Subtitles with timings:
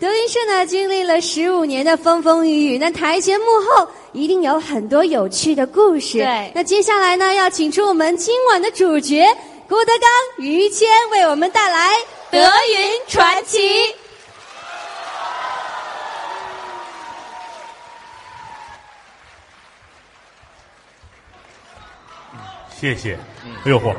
[0.00, 6.18] 德云社呢，经历了十五年的风风雨雨，那台前幕后一定有很多有趣的故事。
[6.18, 9.26] 对，那接下来呢，要请出我们今晚的主角
[9.68, 10.08] 郭德纲、
[10.38, 11.94] 于谦，为我们带来
[12.30, 13.58] 《德云传奇》。
[22.80, 23.18] 谢谢，
[23.64, 23.92] 哎呦嚯，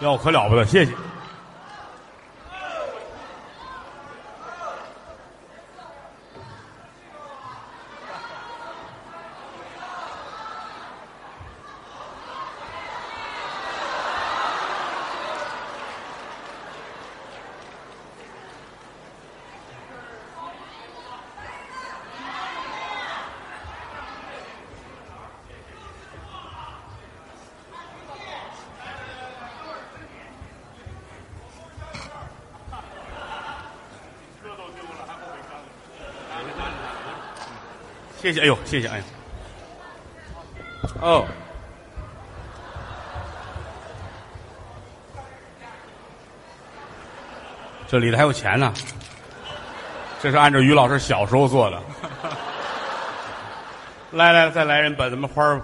[0.00, 0.92] 要可了不得，谢谢。
[38.32, 39.04] 谢谢，哎呦，谢谢，哎呦，
[41.00, 41.26] 哦，
[47.88, 48.72] 这里头还有钱呢，
[50.22, 51.82] 这是按照于老师小时候做的。
[54.12, 55.60] 来来，再来人，把咱们花儿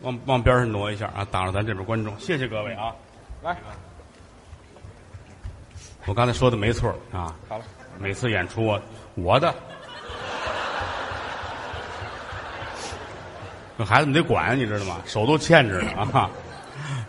[0.00, 2.18] 往往边上挪一下啊，挡着咱这边观众。
[2.18, 2.92] 谢谢各位啊，
[3.42, 3.56] 来，
[6.06, 7.64] 我刚才说的没错啊，好了，
[7.96, 8.80] 每次演出我
[9.14, 9.54] 我的。
[13.84, 14.98] 孩子们得管，你知道吗？
[15.06, 16.30] 手都欠着呢啊！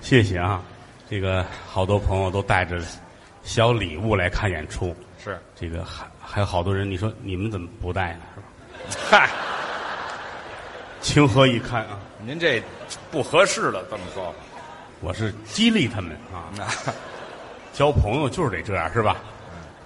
[0.02, 0.62] 谢谢啊，
[1.10, 2.80] 这个好多朋友都带着
[3.44, 4.96] 小礼物来看演出。
[5.24, 8.20] 是这个还还有好多人，你说你们怎么不带呢？
[8.90, 9.10] 是吧？
[9.10, 9.30] 嗨，
[11.02, 12.00] 情何以堪啊！
[12.24, 12.62] 您这
[13.12, 14.34] 不合适了，这么说。
[15.02, 16.52] 我是激励他们啊，
[17.74, 19.18] 交朋友就是得这样，是吧？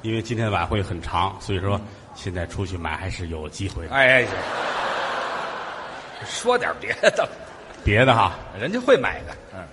[0.01, 1.79] 因为今天晚会很长，所以说
[2.13, 3.93] 现在出去买还是有机会的。
[3.95, 4.27] 哎哎，
[6.25, 7.27] 说点别的，
[7.83, 9.35] 别的哈，人家会买的。
[9.53, 9.65] 嗯，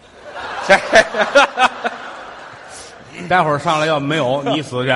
[3.28, 4.92] 待会儿上来要没有你死去。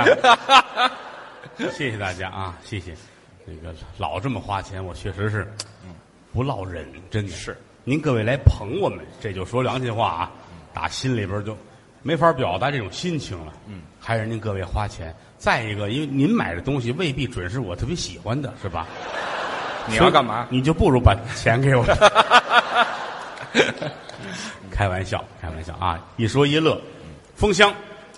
[1.73, 2.95] 谢谢大家啊，谢谢。
[3.45, 5.47] 那个老这么花钱，我确实是
[6.33, 7.57] 不落忍，真的是。
[7.85, 10.31] 您各位来捧我们，这就说良心话啊，
[10.73, 11.57] 打心里边就
[12.03, 13.53] 没法表达这种心情了。
[13.67, 15.15] 嗯，还是您各位花钱。
[15.37, 18.89] 再一个，因为您买的东西未必准是我特别喜欢的，是吧？
[19.89, 20.47] 你要干嘛？
[20.51, 21.85] 你就不如把钱给我。
[24.71, 26.03] 开玩笑，开玩笑啊！
[26.17, 26.81] 一说一乐，
[27.37, 27.73] 封箱，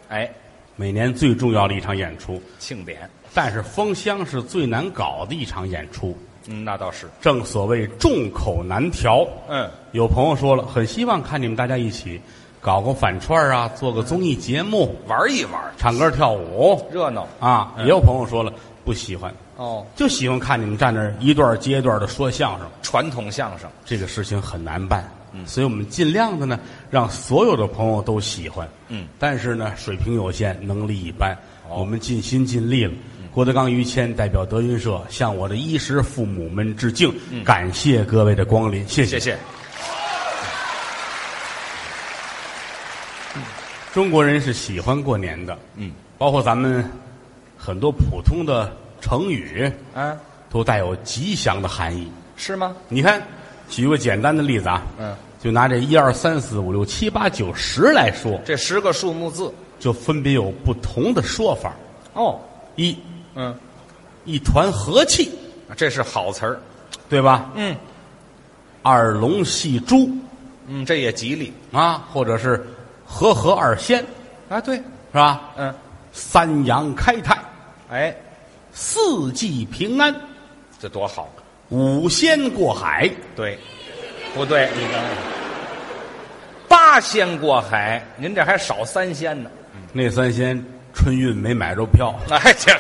[0.09, 0.31] 哎，
[0.75, 3.09] 每年最重要的一场演出，庆典。
[3.35, 6.17] 但是封箱是最难搞的一场演出。
[6.47, 7.07] 嗯，那倒是。
[7.21, 9.27] 正所谓众口难调。
[9.49, 12.19] 嗯，有朋友说了，很希望看你们大家一起
[12.59, 17.75] 搞个反串啊，做个综艺节目，玩一玩，唱歌跳舞，热闹啊。
[17.81, 18.51] 也有朋友说了，
[18.87, 19.35] 不喜欢。
[19.57, 23.69] 哦，就喜欢看你们站那儿一段接一段的说相声，传统相声。
[23.85, 31.37] 这个事情很难办，嗯，所以我们尽量的呢，让所有的朋友都喜欢，嗯，但是呢，水平有限，能力一般，
[31.69, 32.93] 我们尽心尽力了。
[33.33, 37.13] 郭德纲、于谦代表德云社向我的衣食父母们致敬，
[37.45, 39.19] 感谢各位的光临，谢谢。
[39.19, 39.39] 谢谢。
[43.93, 46.85] 中国人是喜欢过年的，嗯，包括咱们
[47.67, 48.71] 很多普通的。
[48.99, 50.17] 成语啊，
[50.51, 52.75] 都带有吉祥的含义，是吗？
[52.89, 53.23] 你看，
[53.69, 59.53] 举个简单的例子啊，嗯，就拿这一二三四五六七八九十来说，这十个数目字。
[59.79, 61.75] 就分别有不同的说法。
[62.15, 62.41] 哦，
[62.75, 62.97] 一，
[63.35, 63.55] 嗯，
[64.25, 65.31] 一团和气，
[65.77, 66.59] 这是好词儿，
[67.11, 67.51] 对吧？
[67.55, 67.77] 嗯，
[68.83, 70.09] 二龙戏珠，
[70.67, 71.53] 嗯，这也吉利。
[71.71, 72.67] 啊，或者是
[73.05, 74.05] 和合二仙，
[74.49, 75.51] 啊，对，是吧？
[75.57, 75.73] 嗯，
[76.11, 77.39] 三阳开泰，
[77.91, 78.15] 哎。
[78.79, 80.15] 四季平安，
[80.79, 81.27] 这多好！
[81.71, 83.59] 五仙过海，对，
[84.35, 84.69] 不对？
[84.77, 85.03] 你看，
[86.69, 89.49] 八仙过海，您这还少三仙呢。
[89.95, 92.71] 那三仙春运没买着票，哎，这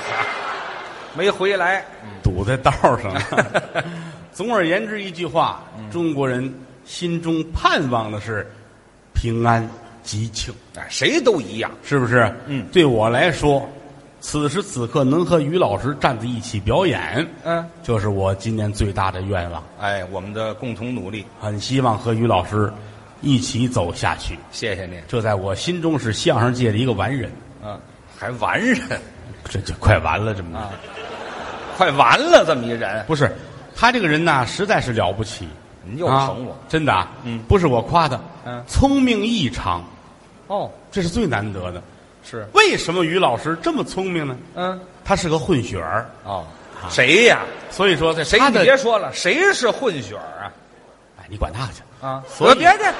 [1.16, 1.82] 没回来，
[2.22, 3.84] 堵在道上了。
[4.34, 6.52] 总而言之，一句话，中国人
[6.84, 8.46] 心中盼望的是
[9.14, 9.66] 平安
[10.02, 10.52] 吉庆。
[10.74, 12.30] 哎，谁都一样，是不是？
[12.44, 13.66] 嗯，对我来说。
[14.20, 19.62] 此时此刻能和于老师站在一起表演，嗯，就是我今年最大的愿望。
[19.78, 22.72] 哎，我们的共同努力，很希望和于老师
[23.20, 24.36] 一起走下去。
[24.50, 27.30] 谢谢您，这在我心中是相声界的一个完人。
[27.62, 27.78] 嗯，
[28.18, 28.78] 还完人，
[29.44, 30.70] 这就快完了，这么、啊、
[31.76, 33.04] 快完了，这么一人。
[33.06, 33.30] 不是
[33.76, 35.46] 他这个人呢，实在是了不起。
[35.84, 39.84] 你又捧我，啊、真的啊，嗯，不是我夸他，嗯，聪明异常，
[40.48, 41.80] 哦，这是最难得的。
[42.28, 44.36] 是为什么于老师这么聪明呢？
[44.54, 46.42] 嗯，他是个混血儿，啊，
[46.90, 47.40] 谁呀？
[47.70, 48.38] 所以说这谁？
[48.40, 50.52] 你的别说了，谁是混血儿啊？
[51.20, 52.92] 哎，你管他去，啊，所以别这，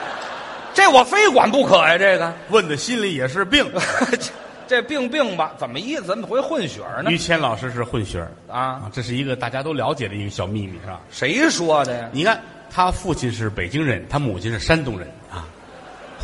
[0.72, 1.98] 这我非管不可呀！
[1.98, 3.66] 这个，问的心里也是病。
[4.10, 4.32] 这
[4.68, 6.02] 这病病吧，怎么意思？
[6.02, 7.18] 怎么会混血儿呢于？
[7.18, 11.00] 谦老师是混血儿啊，啊，这是一个大家都了解的一个小秘密，是吧？
[11.10, 12.08] 谁说的呀？
[12.12, 12.40] 你看，
[12.70, 15.46] 他父亲是北京人，他母亲是山东人啊，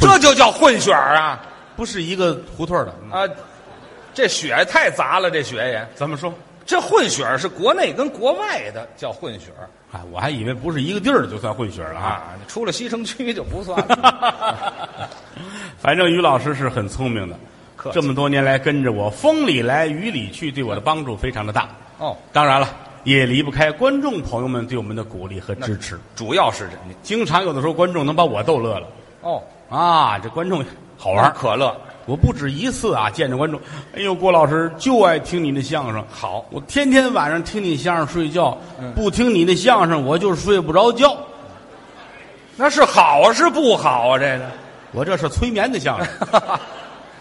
[0.01, 1.41] 这就叫混血儿啊！
[1.77, 2.95] 不是一个胡同的。
[3.11, 3.29] 啊，
[4.15, 5.89] 这血太杂了，这血也。
[5.95, 6.33] 怎么说？
[6.65, 12.07] 这混血儿是国内跟国外的叫混血儿哎，我还以为不是一个地儿的就算混血了啊。
[12.07, 15.09] 啊，你出了西城区就不算了。
[15.77, 17.37] 反正于老师是很聪明的，
[17.93, 21.69] 这么多年来跟着我，风里来雨里去，对我的帮助非常的大。
[21.99, 22.69] 哦，当然了，
[23.03, 25.99] 也离不开观众朋友们对我们的鼓励和支持。
[26.15, 28.87] 主要是这你经常有的时候观众能把我逗乐了
[29.23, 30.65] 哦，啊，这观众
[31.03, 31.33] 好玩儿。
[31.33, 31.77] 可乐
[32.07, 33.61] 我不止一次啊，见着观众，
[33.97, 36.05] 哎呦，郭老师就爱听你的相声。
[36.09, 41.17] 好我天天晚上听你相声睡觉，嗯不听你的相声我就睡不着觉。
[42.55, 44.17] 那是好啊，是不好啊？
[44.17, 44.45] 这个
[44.93, 46.07] 我这是催眠的相声。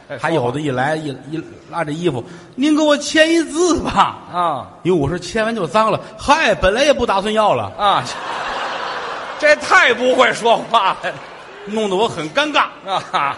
[0.19, 2.23] 还有的一来一一拉着衣服，
[2.53, 4.17] 您给我签一字吧。
[4.31, 8.03] 啊因为我说签完就脏了，嗨，本来也不打算要了，啊，
[9.39, 11.13] 这太不会说话了
[11.65, 12.65] 弄得我很尴尬。
[12.85, 13.37] 啊！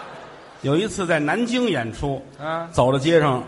[0.64, 2.66] 有一次在南京演出，啊。
[2.72, 3.44] 走到街上，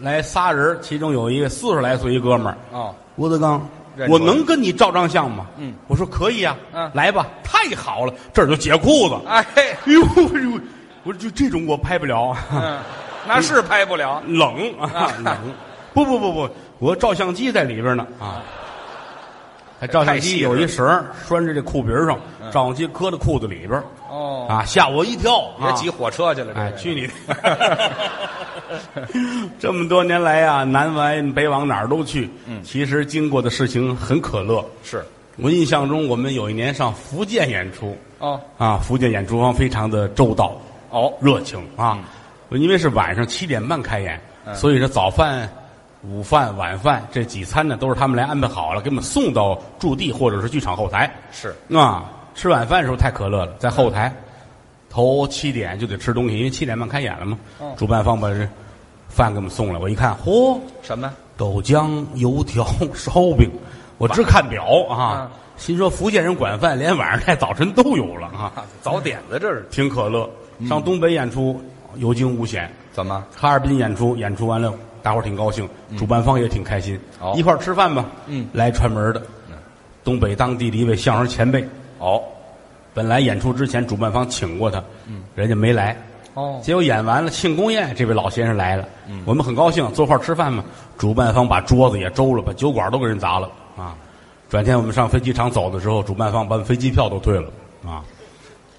[0.00, 3.60] 来仨人，其中有一个四十来岁一哥们儿，哦，郭德纲
[3.96, 5.46] 认，出我来能跟你照张相吗？
[5.58, 9.16] 嗯，我说可以啊，嗯来吧，太好了，这儿就解裤子。
[9.26, 10.00] 哎，哎呦
[10.32, 10.60] 哎呦，
[11.02, 12.78] 我说就这种我拍不了，嗯，
[13.26, 14.22] 那是拍不了。
[14.26, 15.12] 冷啊。
[15.24, 15.36] 冷。
[15.92, 16.48] 不不不不，
[16.78, 18.06] 我照相机在里边呢。
[18.20, 18.42] 啊。
[19.84, 22.18] 还照相机有一绳儿拴着这裤鼻儿上，
[22.50, 25.40] 照相机搁在裤子里边儿哦，啊，吓我一跳。
[25.58, 27.92] 啊别挤火车去了，哎，去你的！
[29.60, 32.30] 这么多年来啊，南往北往哪儿都去。
[32.46, 34.64] 嗯其实经过的事情很可乐。
[34.82, 35.04] 是
[35.36, 40.58] 我印象中，我们有一年上福建演出哦啊，福建演出方非常的周到、
[40.88, 41.98] 哦，热情啊。
[42.50, 45.48] 因为是晚上七点半开演，嗯所以这早饭、
[46.08, 51.10] 午饭、晚饭这几餐呢，都是他们来安排好了，给我们送到驻地或者是剧场后台。
[51.32, 54.14] 是啊，吃晚饭的时候太可乐了，在后台，
[54.90, 57.38] 头七点就得吃东西，因为七点半开演了嘛。
[57.58, 58.46] 哦主办方把这
[59.08, 61.12] 饭给我们送来，我一看，嚯，什么？
[61.36, 62.64] 豆浆、油条、
[62.94, 63.50] 烧饼，
[63.98, 68.52] 我只看表啊啊，心说福建人管饭，连晚上带早晨都有了啊，
[68.82, 70.28] 早点子这是挺可乐。
[70.68, 71.60] 上东北演出
[71.96, 73.24] 有惊无险，怎么？
[73.34, 74.72] 哈尔滨演出演出完了，
[75.04, 75.68] 大伙儿挺高兴，
[75.98, 78.06] 主办方也挺开心，哦一块儿吃饭吧。
[78.26, 78.46] 嗯。
[78.54, 79.22] 来串门的，
[80.02, 81.62] 东北当地的一位相声前辈。
[81.98, 82.22] 哦
[82.94, 84.82] 本来演出之前主办方请过他，
[85.34, 85.94] 人家没来，
[86.32, 86.58] 哦。
[86.62, 88.88] 结果演完了庆功宴，这位老先生来了，
[89.26, 90.64] 我们很高兴，坐一块儿吃饭嘛。
[90.96, 93.50] 主办方把桌子也周了，把酒馆都给人砸了。
[93.76, 93.94] 啊！
[94.48, 97.50] 转天我们上飞机场走的时候，主办方把飞机票都退了。
[97.84, 98.04] 啊！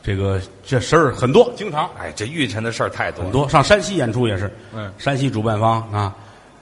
[0.05, 3.49] 这个这事儿很多，经常哎，这遇见的事儿太多很多。
[3.49, 6.13] 上山西演出也是，嗯山西主办方啊，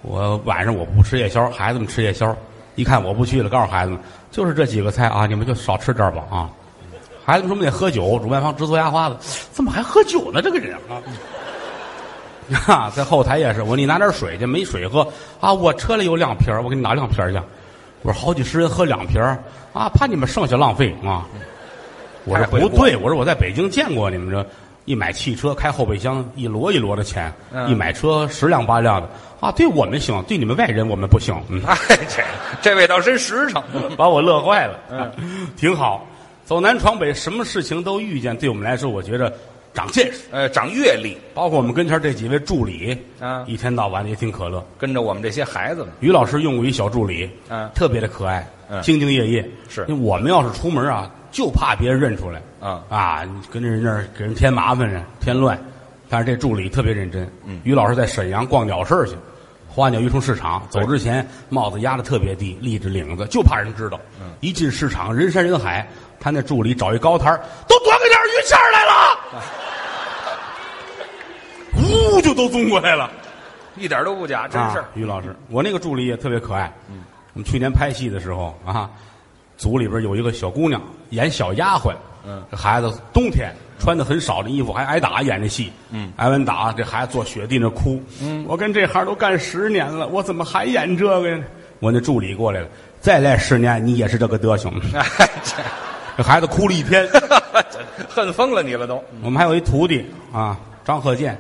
[0.02, 2.34] 我晚上我不吃夜宵，孩子们吃夜宵，
[2.76, 4.00] 一看我不去了，告诉孩子们
[4.32, 6.50] 就是这几个菜啊，你们就少吃点儿吧啊。
[7.26, 9.18] 孩子们说我们得喝酒，主办方直嘬牙花子，
[9.52, 10.42] 怎么还喝酒呢？
[10.42, 11.04] 这个人啊，
[12.74, 15.06] 啊，在后台也是，我说你拿点水去，没水喝
[15.42, 17.38] 啊，我车里有两瓶儿，我给你拿两瓶儿去。
[18.04, 19.38] 我说好几十人喝两瓶儿
[19.74, 21.28] 啊，怕你们剩下浪费啊。
[22.26, 24.46] 我说不对，我说我在北京见过你们这
[24.86, 31.76] 一买汽车开后备箱一摞一摞的钱，嗯一买车十辆八辆的啊，对我们行，对你们外人我们不行，嗯，哎，
[32.10, 32.24] 这
[32.62, 33.62] 这位倒真实诚。
[33.98, 36.06] 把我乐坏了，嗯挺好。
[36.46, 39.32] 走南闯北，什么事情都遇见，对我们来说，我觉着
[39.74, 40.20] 长见识。
[40.32, 44.62] 呃，长阅历，包括我们跟前这几位助理，啊一天到晚的也挺可乐。
[44.78, 49.50] 跟着我们这些孩子们，于老师用过一小助理，嗯特别的可爱，嗯兢兢业业。
[49.70, 55.60] 是因为我们要是出门啊，就怕别人认出来，啊啊，你跟着人那儿给人添麻烦呢，添乱。
[56.08, 57.28] 但是这助理特别认真。
[57.44, 59.16] 嗯于老师在沈阳逛鸟市去，
[59.68, 64.00] 花鸟鱼虫市场，走之前帽子压的特别低，立着领子，就怕人知道。
[64.22, 65.88] 嗯一进市场人山人海，
[66.20, 67.38] 他那助理找一高台儿
[67.68, 68.94] 都端个点儿鱼虾来了，
[72.18, 73.10] 呜就都送过来了。
[73.76, 74.86] 一点都不假，真是啊。
[74.94, 76.72] 于老师，我那个助理也特别可爱。
[76.92, 78.88] 嗯，我们去年拍戏的时候啊，
[79.64, 81.94] 组里边有一个小姑娘演小丫鬟。
[82.26, 85.72] 嗯，这孩子冬天穿的很少的衣服，还挨打演这戏。
[85.90, 88.02] 嗯，挨完打，这孩子坐雪地那哭。
[88.22, 91.40] 嗯，我跟这行都干十年了，我怎么还演这个呀？
[91.80, 92.68] 我那助理过来了，
[93.00, 94.70] 再来十年你也是这个德行。
[94.94, 95.06] 哎，
[95.44, 95.56] 这
[96.18, 97.08] 这孩子哭了一天。
[98.10, 99.02] 恨疯了你了都。
[99.22, 101.38] 我们还有一徒弟啊，张贺建，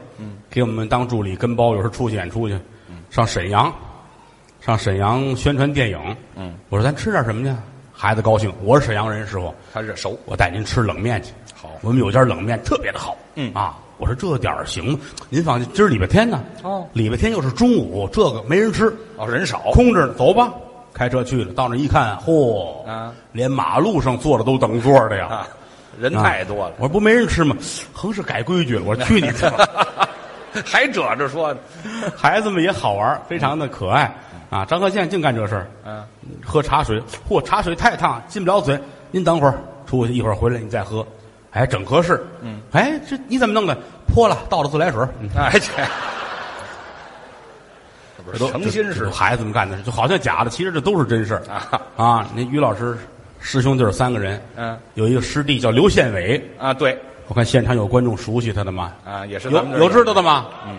[0.49, 2.57] 给我们当助理跟包，有时候出去演出去，
[3.09, 3.71] 上沈阳，
[4.59, 5.99] 上沈阳宣传电影。
[6.35, 7.55] 嗯，我说咱吃点什么去？
[7.95, 10.19] 孩子高兴，我是沈阳人，师傅，他是熟。
[10.25, 11.31] 我带您吃冷面去。
[11.55, 13.15] 好我们有家冷面特别的好。
[13.35, 14.99] 嗯啊，我说这点儿行吗？
[15.29, 16.43] 您放心，今儿礼拜天呢。
[16.63, 19.59] 哦礼拜天又是中午，这个没人吃，哦，人少。
[19.71, 20.51] 空着呢，走吧。
[20.93, 25.27] 开车去了，到那一看，嚯，啊连马路上坐着都等座的呀。
[25.27, 25.47] 啊，
[25.99, 26.73] 人太多了啊。
[26.77, 27.55] 我说不没人吃吗？
[27.93, 28.83] 横是改规矩了。
[28.85, 29.87] 我说去你的吧！
[30.65, 31.59] 还褶着说呢。
[32.17, 34.13] 孩子们也好玩，非常的可爱
[34.53, 34.65] 啊。
[34.65, 36.03] 张鹤健净干这事儿，嗯，
[36.45, 38.79] 喝茶水，嚯，茶水太烫，进不了嘴。
[39.11, 41.05] 您等会儿出去，一会儿回来你再喝，
[41.51, 42.23] 哎，整合适。
[42.41, 43.77] 嗯，哎，这你怎么弄的？
[44.07, 45.01] 泼了，倒了自来水。
[45.19, 45.59] 嗯哎，这
[48.17, 52.27] 这不是诚心是这孩子们干的事，就好像假的，其实这都是真事儿啊啊！
[52.35, 52.97] 那于老师
[53.39, 58.93] 师兄弟儿三个人，嗯，有一个师弟叫刘宪伟，啊，对我看现场有观众熟悉他的吗？
[59.05, 60.45] 啊，也是有有知道的吗？
[60.67, 60.77] 嗯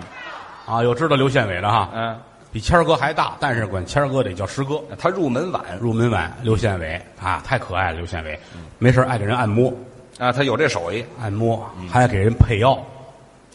[0.66, 2.16] 啊，有知道刘宪伟的哈，嗯，
[2.54, 4.80] 比谦儿哥还大，但是管谦儿哥得叫师哥。
[4.96, 8.38] 他入门晚入门晚，刘宪伟啊，太可爱了，刘宪伟，
[8.78, 9.74] 没事儿爱给人按摩，
[10.20, 12.80] 啊，他有这手艺按摩，还爱给人配药，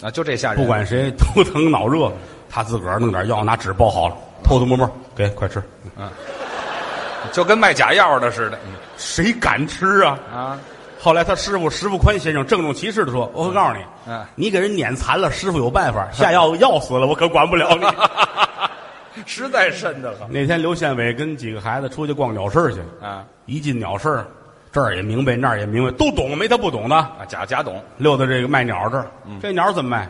[0.01, 2.11] 啊，就这下人不管谁头疼 脑热，
[2.49, 5.63] 他自个儿弄点药，拿纸包好了，偷偷摸摸给，快吃。
[7.31, 8.59] 就跟卖假药的似的
[8.97, 10.19] 谁敢吃啊？
[10.29, 10.59] 啊，
[10.99, 17.85] 后来他师傅石富宽先生郑重其事的说：“我可告诉你，嗯你给人撵残了，师傅有办法，下药药死了，我可管不了你。
[19.25, 20.31] 实在瘆得”慌。
[20.31, 23.25] 那天刘宪伟跟几个孩子出去逛鸟市去，啊。
[23.45, 24.23] 一进鸟市，
[24.71, 26.95] 这儿也明白，那儿也明白，都懂，没他不懂的。
[26.95, 27.83] 啊，假假懂。
[27.97, 29.07] 溜到这个卖鸟这儿，
[29.41, 30.09] 这鸟怎么卖？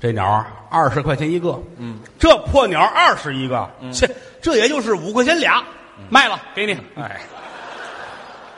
[0.00, 4.06] 这鸟二十块钱一个，嗯，这破鸟二十一个，切，
[4.42, 5.64] 这也就是五块钱俩，
[6.10, 7.20] 卖了给你，哎，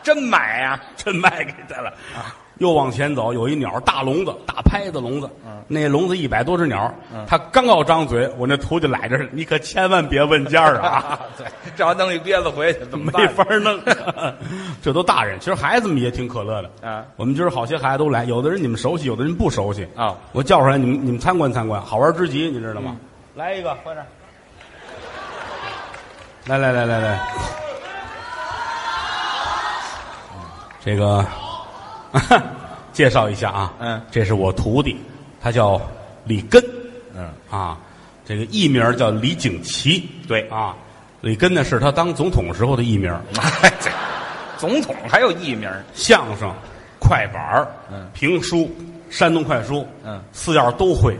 [0.02, 1.92] 真买呀 真卖给他了。
[2.58, 5.28] 又往前走，有一鸟大笼子，大拍子笼子，
[5.68, 6.92] 那笼子一百多只鸟，
[7.26, 11.20] 他刚要张嘴，我那徒弟来着，你可千万别问价儿啊。
[11.36, 11.46] 对，
[11.76, 13.28] 这要弄一鞭子回去怎么没办？
[13.34, 13.78] 法弄，
[14.82, 15.38] 这都大人。
[15.38, 22.96] 其实孩子们也挺可乐的啊我们今儿好些孩子都来，有的人你们熟悉，有的人不熟悉啊我叫出来，你们你们参观参观，好玩之极，你知道吗？
[23.34, 24.06] 来一个，快点！
[26.46, 27.20] 来来来来来，
[30.80, 31.24] 这个
[32.92, 34.00] 介绍一下啊，嗯。
[34.10, 34.96] 这是我徒弟，
[35.40, 35.80] 他叫
[36.24, 36.62] 李根，
[37.14, 37.28] 嗯。
[37.50, 37.78] 啊，
[38.24, 40.48] 这个艺名叫李景琦，对。
[40.48, 40.74] 啊，
[41.20, 43.12] 李根呢是他当总统时候的艺名，
[43.62, 43.90] 哎，这
[44.56, 46.50] 总统还有艺名相声、
[46.98, 48.08] 快板儿嗯。
[48.14, 48.70] 评书、
[49.10, 50.20] 山东快书，嗯。
[50.32, 51.16] 四样都会，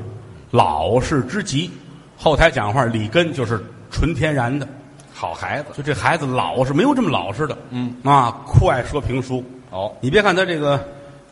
[0.51, 1.71] 老实之极。
[2.17, 4.67] 后台讲话，李根就是纯天然的，
[5.13, 5.69] 好孩子。
[5.77, 7.95] 就这孩子老实，没有这么老实的，嗯。
[8.03, 9.45] 啊，酷爱说评书。
[9.71, 10.83] 哦你别看他这个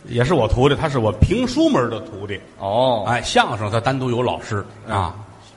[0.07, 2.39] 也是我徒弟，他是我评书门的徒弟。
[2.59, 5.15] 哦哎，相声他单独有老师啊，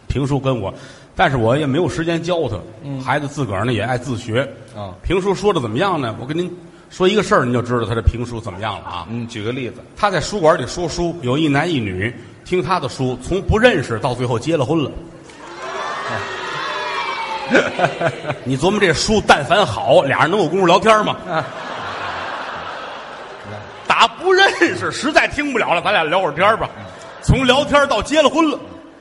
[0.08, 0.74] 评书跟我，
[1.16, 2.58] 但是我也没有时间教他。
[3.04, 4.42] 孩子自个儿呢也爱自学。
[4.76, 6.16] 啊评书说的怎么样呢？
[6.20, 6.50] 我跟您
[6.90, 9.06] 说一个事儿，您就知道他这评书怎么样了啊。
[9.10, 12.14] 嗯，举个例子他在书馆里说书，有一男一女
[12.46, 14.92] 听他的书，从不认识到最后结了婚了。
[18.46, 21.18] 你琢磨这书，但凡好，俩人能有功夫聊天吗？
[23.98, 26.70] 打不认识，实在听不了了，咱俩聊会儿天吧。
[27.24, 28.60] 从聊天到结了婚了，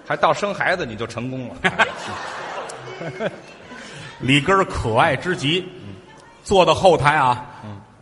[0.08, 1.54] 还到生孩子你就成功了
[4.20, 5.68] 李根儿可爱之极，
[6.42, 7.44] 坐到后台啊，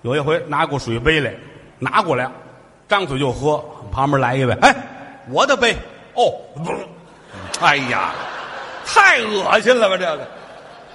[0.03, 1.35] 有一回拿过水杯来，
[1.81, 2.31] 拿过来，
[2.87, 3.57] 张嘴就喝，
[3.91, 4.73] 旁边来一位，哎，
[5.29, 5.75] 我的杯，
[6.15, 6.73] 哦，不
[7.61, 8.13] 哎呀，
[8.87, 10.29] 太恶心了吧这个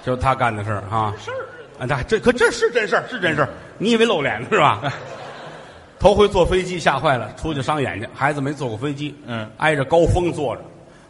[0.02, 1.12] 就是他干的事儿啊。
[1.22, 1.44] 事儿
[1.78, 3.50] 啊，那这可这是真事儿，是真事儿。
[3.76, 4.80] 你以为露脸呢是吧？
[6.00, 8.08] 头回坐飞机吓坏了，出去伤眼睛。
[8.14, 10.62] 孩子没坐过飞机，嗯挨着高峰坐着，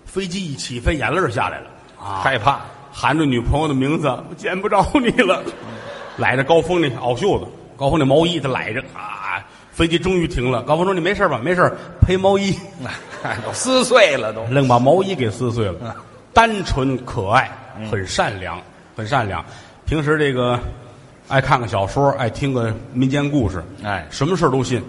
[0.05, 1.67] 飞机一起飞，眼泪下来了
[1.99, 2.61] 啊，害怕
[2.93, 5.43] 喊着女朋友的名字，我见不着你了。
[6.17, 9.43] 揽着高峰那袄袖子，高峰那毛衣他揽着啊。
[9.71, 11.41] 飞机终于停了，高峰说：“你没事吧？
[11.43, 12.55] 没事，赔毛衣。
[13.23, 15.95] ”哎都撕碎了都愣把毛衣给撕碎了。
[16.35, 17.51] 单纯可爱，
[17.91, 18.61] 很善良，
[18.97, 19.43] 很善良。
[19.87, 20.59] 平时这个
[21.31, 24.05] 爱看个小说，爱听个民间故事，哎。
[24.11, 24.83] 什么事儿都信。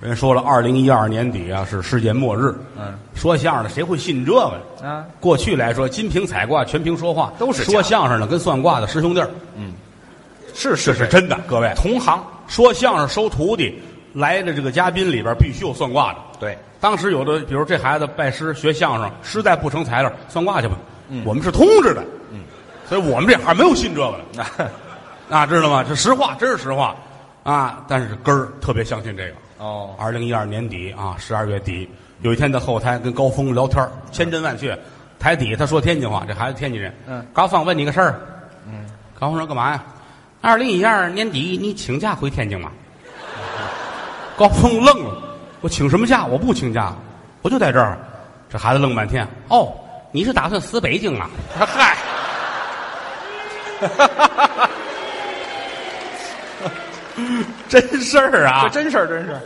[0.00, 2.54] 人说了，二零一二年底啊是世界末日。
[2.76, 4.40] 嗯，说相声的谁会信这个？
[4.82, 4.88] 呀？
[4.90, 5.04] 啊。
[5.18, 9.30] 过去来说，金瓶彩卦全凭说话，都是说相声的跟算卦的师兄弟儿，
[10.52, 11.38] 是是是真的。
[11.48, 12.22] 各位，同行。
[12.46, 13.80] 说相声收徒弟
[14.12, 16.18] 来的这个嘉宾里边必须有算卦的。
[16.38, 16.58] 对。
[16.78, 20.76] 当时有的，比如这孩子拜师学相声，实在不成材料，算卦去吧。
[21.08, 21.22] 嗯。
[21.24, 22.40] 我们是通知的，嗯，
[22.86, 24.44] 所以我们这行没有信这个的，
[25.28, 25.84] 啊，知道吗？
[25.86, 26.94] 这实话，真是实话，
[27.42, 27.84] 啊。
[27.88, 31.88] 但是根儿特别相信这个，哦，二零一二年底啊，十二月底，
[32.22, 34.78] 有一天在后台跟高峰聊天，千真万确。
[35.18, 36.94] 台底他说天津话，这孩子天津人。
[37.06, 38.20] 嗯，高峰问你个事儿。
[38.66, 38.86] 嗯，
[39.18, 39.82] 高峰说干嘛呀？
[40.42, 42.70] 二零一二年底你请假回天津吗？
[44.36, 45.22] 高峰愣了，
[45.62, 46.26] 我请什么假？
[46.26, 46.94] 我不请假，
[47.42, 47.98] 我就在这儿。
[48.48, 49.26] 这孩子愣半天。
[49.48, 49.74] 哦，
[50.12, 51.28] 你是打算死北京啊？
[51.58, 51.96] 嗨，
[57.68, 58.68] 真事儿啊！
[58.70, 59.40] 这真事儿，真事儿。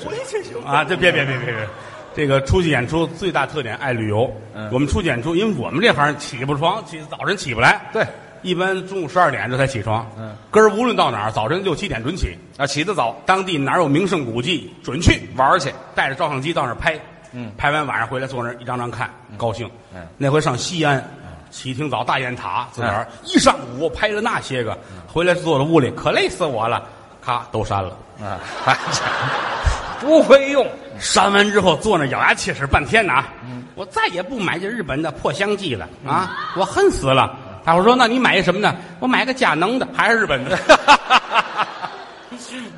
[0.66, 1.68] 啊，这别别别别别，
[2.14, 4.30] 这个出去演出最大特点爱旅游。
[4.54, 7.80] 嗯我们出去演出，因为我们这行起不床，起早晨起不来。
[7.92, 8.06] 对，
[8.42, 10.08] 一般中午十二点这才起床。
[10.18, 12.36] 嗯，哥儿无论到哪儿，早晨六七点准起。
[12.56, 15.72] 啊，起得早，当地哪有名胜古迹，准去玩儿去。
[15.94, 16.98] 带着照相机到那儿拍。
[17.32, 19.70] 嗯拍完晚上回来坐那儿一张张看，高兴。
[19.94, 21.02] 嗯那回上西安，
[21.50, 26.84] 起挺早，大雁塔自个儿一上午拍了那些个，回来坐在屋里可累死我了，
[27.24, 27.96] 咔都删了。
[28.20, 28.38] 啊，
[30.00, 30.66] 不会用。
[31.00, 33.28] 删完之后坐那咬牙切齿半天呢啊！
[33.74, 36.52] 我再也不买这日本的破香剂了啊！
[36.54, 37.34] 我恨死了。
[37.64, 40.58] 大伙说：“那你买一什么呢？”我买个佳能的，还是日本的。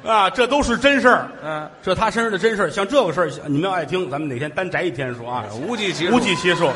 [0.06, 1.26] 啊，这都是真事儿。
[1.42, 6.70] 嗯，这他身上的真事儿，像这个事儿，你们要爱听，咱们哪天单摘一天说啊，无计其无计其数。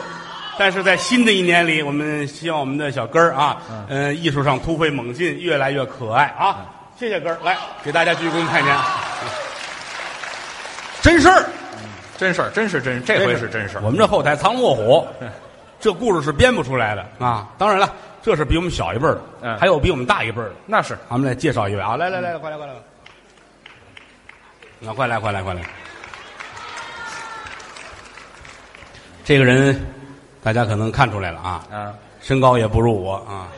[0.58, 3.58] 但是在新的一年里，我们希望我们的小根儿啊，
[3.88, 6.66] 嗯、艺术上突飞猛进，越来越可爱啊！
[6.98, 8.74] 谢谢哥儿，来给大家鞠躬看见。
[11.02, 11.44] 真事儿。
[12.16, 13.82] 真事儿，真是真，这回是真事儿。
[13.82, 15.06] 我们这后台藏龙卧虎，
[15.78, 17.46] 这故事是编不出来的啊！
[17.58, 20.52] 当然了，这是比我们小一辈儿的，嗯还有比我们大一辈儿的。
[20.64, 22.72] 那是咱们来介绍一位啊，来来来，快来快来，
[24.88, 25.60] 啊，快来快来快来！
[29.22, 29.78] 这个人，
[30.42, 33.48] 大家可能看出来了啊，啊，身高也不如我啊，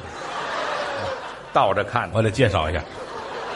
[1.52, 2.10] 倒着看。
[2.12, 2.82] 我得介绍一下。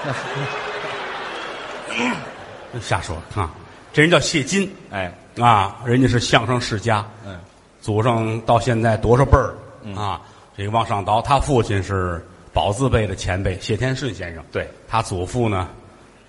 [2.81, 3.51] 瞎说啊，
[3.93, 7.07] 这人叫谢金哎，啊，人家是相声世家。
[7.27, 7.39] 嗯，
[7.81, 9.55] 祖上到现在多少辈儿、
[9.95, 10.21] 啊？
[10.57, 15.69] 这个往上倒，他父亲是宝字辈的前辈谢天顺先生，对他祖父呢，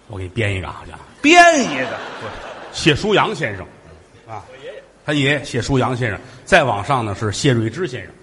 [0.08, 1.88] 我给你编一个啊，叫编一个。
[2.72, 3.66] 谢舒阳先生，
[4.28, 4.42] 啊，
[5.06, 8.12] 他爷爷谢舒阳先生，再往上呢是谢瑞之先生，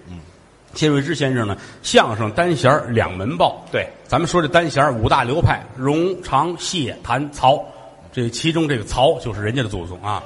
[0.73, 7.63] 谢瑞之先生呢，相声单弦两门报，对，咱们说这单弦五大流派，荣常谢谭曹，
[8.11, 10.23] 这其中这个曹就是人家的祖宗啊，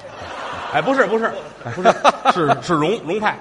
[0.72, 1.32] 哎，不是不是
[1.76, 1.92] 不 是，
[2.34, 3.38] 是是荣荣派，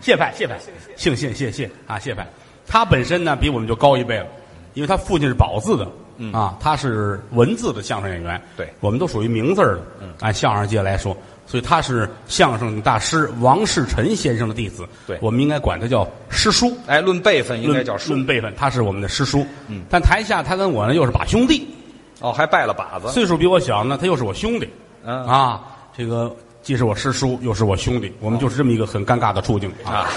[0.00, 0.58] 谢派谢派，
[0.96, 2.26] 姓谢谢谢啊谢派，
[2.66, 4.26] 他本身呢比我们就高一辈了，
[4.74, 9.82] 因为他父亲是宝字的，啊，他是文字的相声演员，对我们都属于名字儿的，
[10.20, 16.76] 按相声界来说，所以他是相声大师王世臣先生的弟子，对我们应该管他叫师叔。
[16.86, 18.12] 哎，论辈分应该叫叔。
[18.12, 19.46] 论辈分，他是我们的师叔。
[19.68, 21.68] 嗯，但台下他跟我呢又是把兄弟，
[22.20, 23.08] 哦，还拜了把子。
[23.08, 24.68] 岁数比我小呢，他又是我兄弟。
[25.04, 25.60] 嗯啊，
[25.96, 29.92] 这个既是我师叔，又是我兄弟，我们就是这么一个很尴尬的处境啊。
[29.92, 30.08] 啊，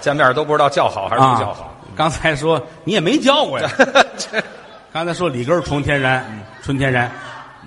[0.00, 1.64] 见面都不知道叫好还是不叫好。
[1.64, 3.68] 啊刚才说你也没教过呀。
[4.16, 4.40] 这
[4.92, 6.24] 刚才说李根儿纯天然，
[6.62, 7.10] 纯天然，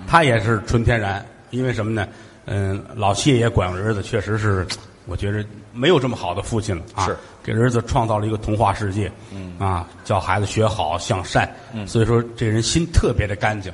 [0.06, 2.08] 他也是纯天然，因为什么呢？
[2.46, 4.66] 嗯，老谢爷管儿子确实是，
[5.06, 7.06] 我觉着没有这么好的父亲了啊。
[7.06, 13.72] 是给儿子创造了一个童话世界，嗯啊，教孩子学好向善，嗯，所以说这人心特别的干净，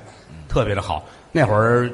[0.48, 1.04] 特别的好。
[1.32, 1.90] 那会儿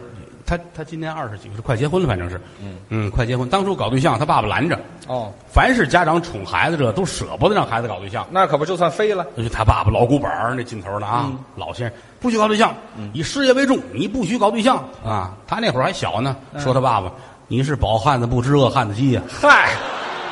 [0.47, 3.49] 他他今年二十几岁，快结婚了，反正是，嗯嗯，快结婚。
[3.49, 8.25] 当初搞对象，他爸爸拦着，哦，凡是家长宠孩子这都舍不得让孩子搞对象。
[8.31, 9.27] 那可不就算飞了？
[9.53, 12.75] 他爸爸老古板儿那劲头的啊，老先生不许搞对象，
[13.13, 15.35] 以事业为重，你不许搞对象啊。
[15.47, 17.13] 他那会儿还小呢，说他爸爸
[17.49, 19.69] 你是饱汉子不知饿汉子饥呀，嗨，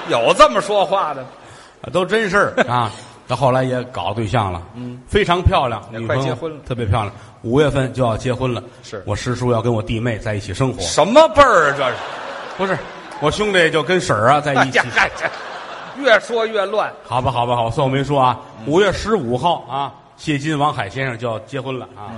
[0.09, 1.21] 有这么说话的？
[1.83, 2.91] 啊 都真事儿 啊。
[3.29, 7.13] 他后来也搞对象了，嗯，非常漂亮，快结婚了特别漂亮。
[7.43, 11.75] 五月份就要结婚了，是我师叔要跟我弟妹在一起生活，什么辈儿啊？
[11.77, 11.95] 这是？
[12.57, 12.79] 不是
[13.21, 14.81] 我兄弟就跟婶儿啊在一起。
[15.99, 16.91] 越说越乱。
[17.05, 18.41] 好吧，好吧，好，算我没说啊。
[18.65, 22.15] 五月十五号啊，谢金王海先生就要结婚了啊。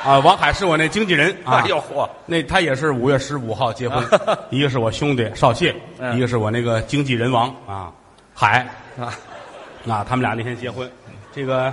[0.08, 1.60] 啊，王海是我那经纪人啊。
[1.62, 4.02] 哎呦嚯，那他也是五月十五号结婚，
[4.48, 7.92] 一个是我兄弟少谢，嗯一个是我那个经纪人王啊
[8.34, 8.66] 海
[8.98, 9.12] 啊，
[9.84, 10.90] 那，他们俩那天结婚，
[11.30, 11.70] 这个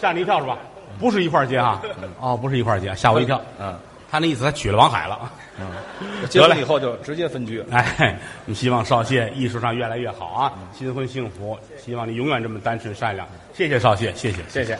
[0.00, 0.56] 吓你一跳是吧？
[0.98, 1.82] 不是一块儿结啊，
[2.18, 3.38] 哦，不是一块儿结，吓我一跳。
[3.60, 3.76] 嗯，
[4.10, 5.30] 他那意思他娶了王海了。
[5.58, 5.66] 嗯
[6.28, 7.66] 结婚以后就直接分居了。
[7.72, 13.26] 哎，我们希望少谢艺术上越来越好啊，新婚幸福，希望你永远这么单纯善良。
[13.54, 14.42] 谢谢少谢，谢谢。
[14.50, 14.78] 谢谢。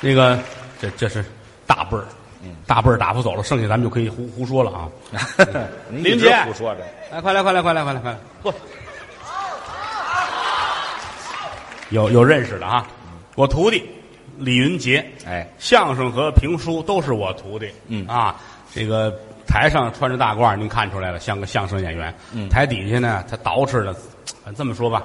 [0.00, 0.36] 那个，
[0.80, 1.24] 这这是
[1.66, 2.04] 大辈儿，
[2.66, 4.88] 大辈儿打发走了，剩下咱们就可以胡胡说了啊。
[5.90, 6.80] 林杰胡说着。
[7.12, 8.52] 来，快来，快来，快来，快来，快来，嚯！
[11.90, 12.84] 有有认识的啊，
[13.36, 13.88] 我徒弟，
[14.42, 17.70] 李云杰，哎，相声和评书都是我徒弟。
[17.88, 18.36] 嗯啊，
[18.74, 22.12] 这个台上穿着大褂，您看出来了，像个相声演员。
[22.32, 23.94] 嗯台底下呢，他捯饬的，
[24.56, 25.04] 这么说吧，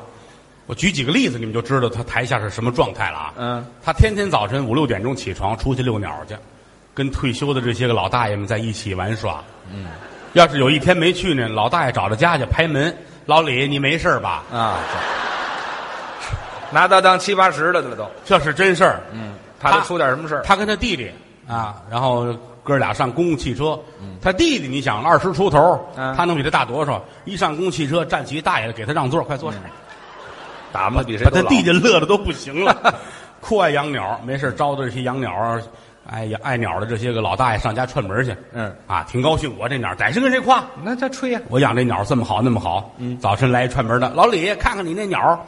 [0.66, 3.34] 我举几个例子，你们就知道他台下是什么状态了啊。
[3.38, 6.36] 嗯，他天天早晨五六点钟起床出去遛鸟去，
[6.94, 9.44] 跟退休的这些个老大爷们在一起玩耍。
[9.72, 9.86] 嗯，
[10.34, 12.96] 要是有一天没去呢，老大爷找着家去拍门，
[13.26, 14.44] 老李你没事吧？
[14.52, 14.80] 啊，
[16.72, 18.06] 拿他当七八十的了，都。
[18.26, 19.02] 这是真事儿。
[19.12, 20.42] 嗯，怕他出点什么事儿。
[20.44, 21.12] 他跟他弟弟
[21.48, 23.80] 啊，然后哥俩上公共汽车。
[24.22, 27.04] 他弟弟你想二十出头，嗯他能比他大多少？
[27.26, 29.54] 一上公共汽车，站起一大爷给他让座，快坐。
[30.72, 32.94] 打嘛比谁把他老弟弟乐的都不行了，
[33.40, 35.58] 酷爱养鸟，没事招的这些养鸟
[36.06, 38.36] 爱爱鸟的这些个老大爷上家串门去。
[38.52, 40.64] 嗯啊，挺高兴，我这鸟逮谁跟谁夸。
[40.84, 42.94] 那他吹呀、我养这鸟这么好那么好。
[42.98, 45.46] 嗯，早晨来一串门的，老李看看你那鸟，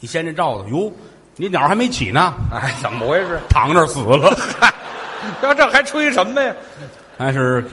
[0.00, 0.92] 你掀这罩子，哟，
[1.36, 3.38] 你鸟还没起呢，哎，怎么回事？
[3.50, 4.36] 躺这儿死了。
[5.42, 6.54] 要这还吹什么呀？
[7.16, 7.64] 但是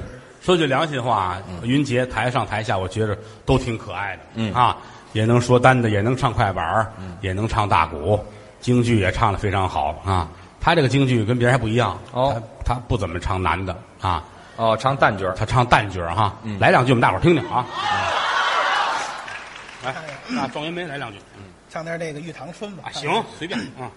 [0.41, 4.21] 说句良心话，云杰台上台下，我觉着都挺可爱的。
[4.35, 4.77] 嗯啊，
[5.13, 8.19] 也能说单的，也能唱快板儿也能唱大鼓，
[8.59, 10.27] 京剧也唱的非常好啊。
[10.59, 14.23] 他这个京剧跟别人还不一样哦他，他不怎么唱男的啊，
[14.55, 16.33] 哦，唱旦角儿他唱旦角儿哈。
[16.59, 17.65] 来两句，我们大伙儿听听啊。
[19.83, 19.93] 来，
[20.27, 21.19] 那状元梅来两句。
[21.75, 22.89] 唱点这个《玉堂春》吧啊，。
[22.93, 23.91] 行，随便啊。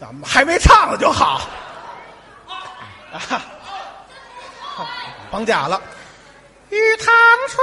[0.00, 1.46] 咱们还没唱呢就好。
[3.12, 3.42] 啊，
[5.30, 5.78] 绑架了。
[6.70, 7.14] 玉堂
[7.46, 7.62] 春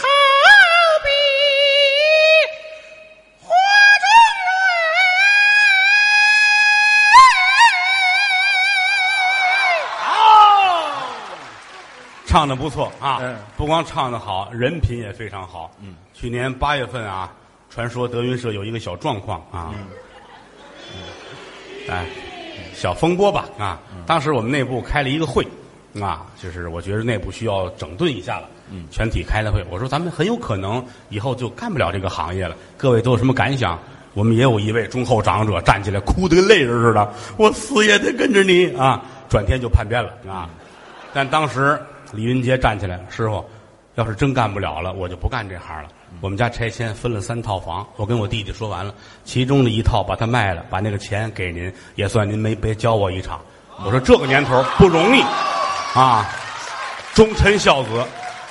[0.00, 0.08] 好
[12.34, 15.70] 唱的不错啊，嗯不光唱的好，人品也非常好。
[15.80, 17.32] 嗯，去年八月份啊，
[17.70, 19.72] 传说德云社有一个小状况啊，
[20.96, 21.06] 嗯
[21.88, 22.04] 哎，
[22.74, 23.78] 小风波吧啊。
[24.04, 25.46] 当时我们内部开了一个会
[26.00, 28.48] 啊，就是我觉得内部需要整顿一下了。
[28.68, 32.56] 嗯，全体开了会，我说咱们很有可能以后就干不了这个行业了。
[32.76, 33.78] 各位都有什么感想？
[34.12, 39.00] 我们也有一位忠厚长者站起来，哭得跟泪人似的，我死也得跟着你啊！
[39.28, 40.50] 转天就叛变了啊。
[41.12, 41.80] 但当时
[42.14, 43.44] 李云杰站起来了，师傅，
[43.96, 45.88] 要是真干不了了，我就不干这行了。
[46.20, 53.40] 我们家拆迁分了三套房，我跟我弟弟说完了，其中的一套把它卖了，把那个钱给您，也算您没白教我一场。
[53.84, 55.20] 我说这个年头不容易
[55.94, 56.28] 啊，
[57.14, 58.04] 忠臣孝子。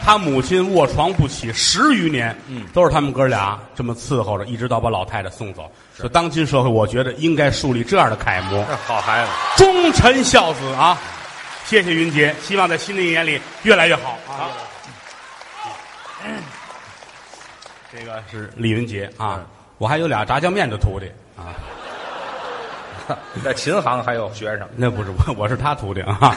[0.05, 5.71] 他母亲卧床不起十余年，嗯，都是他们哥俩这么伺候着，一直到把老太太送走。
[5.95, 8.65] 说当今社会，我觉得应该树立这样的楷模。
[8.85, 10.99] 好孩子，忠臣孝子啊！
[11.65, 14.51] 谢谢云杰，希望在新的一年里越来越好啊！
[17.91, 19.45] 这个是李云杰啊，
[19.77, 21.55] 我还有俩炸酱面的徒弟啊，
[23.43, 26.35] 在琴行还有学生， 那不是我，我是他徒弟啊。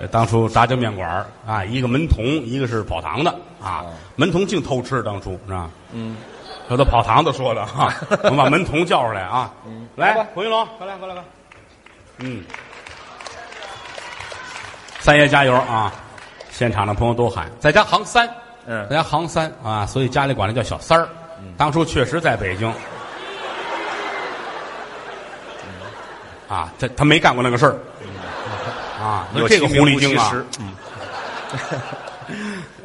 [0.00, 3.30] 呃 当初炸酱面馆儿啊，一个门童，一个是跑堂的
[3.62, 3.84] 啊。
[4.16, 5.70] 门童净偷吃，当初是吧？
[5.92, 6.16] 嗯，
[6.68, 7.94] 这都跑堂的说的哈，
[8.24, 9.52] 我们把门童叫出来啊。
[9.96, 11.28] 来来吧，胡云龙，快来，快来，快来。
[12.18, 12.44] 嗯，
[15.02, 15.92] 三爷加油啊！
[16.52, 18.24] 现场的朋友都喊，在家行三，
[18.66, 18.86] 嗯。
[18.88, 21.08] 在家行三啊，所以家里管他叫小三儿。
[21.56, 22.72] 当初确实在北京，
[26.48, 27.74] 啊，这他没干过那个事儿，
[29.02, 30.30] 啊，有这个狐狸精啊。
[30.60, 30.72] 嗯，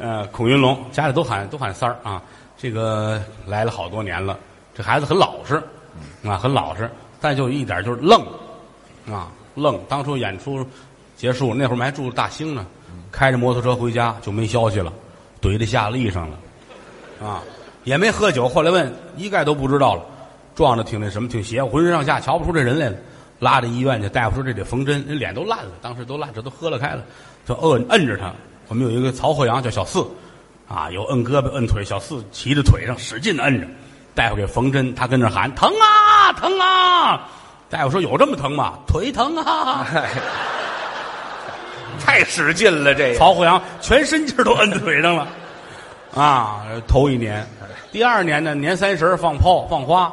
[0.00, 2.20] 呃，孔云龙家里都喊都喊三儿啊，
[2.56, 4.36] 这个来了好多年了，
[4.74, 5.62] 这孩子很老实，
[6.24, 8.20] 啊，很老实，但就一点就是愣，
[9.08, 9.80] 啊，愣。
[9.88, 10.66] 当初演出
[11.18, 12.64] 结束那会儿我们还住大兴呢，
[13.10, 14.92] 开着摩托车回家就没消息了，
[15.42, 16.38] 怼在下力上了，
[17.26, 17.42] 啊，
[17.82, 18.48] 也没喝酒。
[18.48, 20.02] 后来问一概都不知道了，
[20.54, 22.96] 撞的挺那什么，挺邪乎，浑身上下瞧不出这人来了。
[23.40, 27.02] 拉到医院去，大夫说这得缝针，人脸都烂了，当时都烂，这都喝了开了，
[27.44, 28.32] 就摁摁着他。
[28.68, 30.06] 我们有一个曹鹤阳叫小四，
[30.68, 33.66] 啊，有摁胳膊摁腿，小四骑着腿上使劲摁着，
[34.14, 37.28] 大夫给缝针，他跟那喊疼啊疼啊！
[37.70, 38.78] 大夫说有这么疼吗？
[38.86, 39.86] 腿疼啊！
[42.06, 43.18] 哎， 太使劲了，这个。
[43.18, 45.26] 曹虎阳全身劲儿都摁在腿上了，
[46.14, 47.46] 啊，头一年，
[47.92, 50.12] 第二年呢，年三十放炮放花，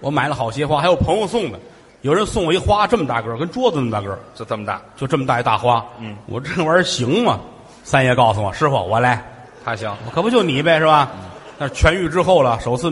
[0.00, 1.58] 我买了好些花，还有朋友送的，
[2.02, 7.40] 有人送我一花这么大个儿，跟桌子那么大个儿，就这么大，就这么大一大花，嗯，我这玩意儿行吗？
[7.82, 9.22] 三爷告诉我，师傅我来，
[9.64, 11.10] 他行，可不就你呗是吧？
[11.58, 12.90] 那痊愈之后了，首次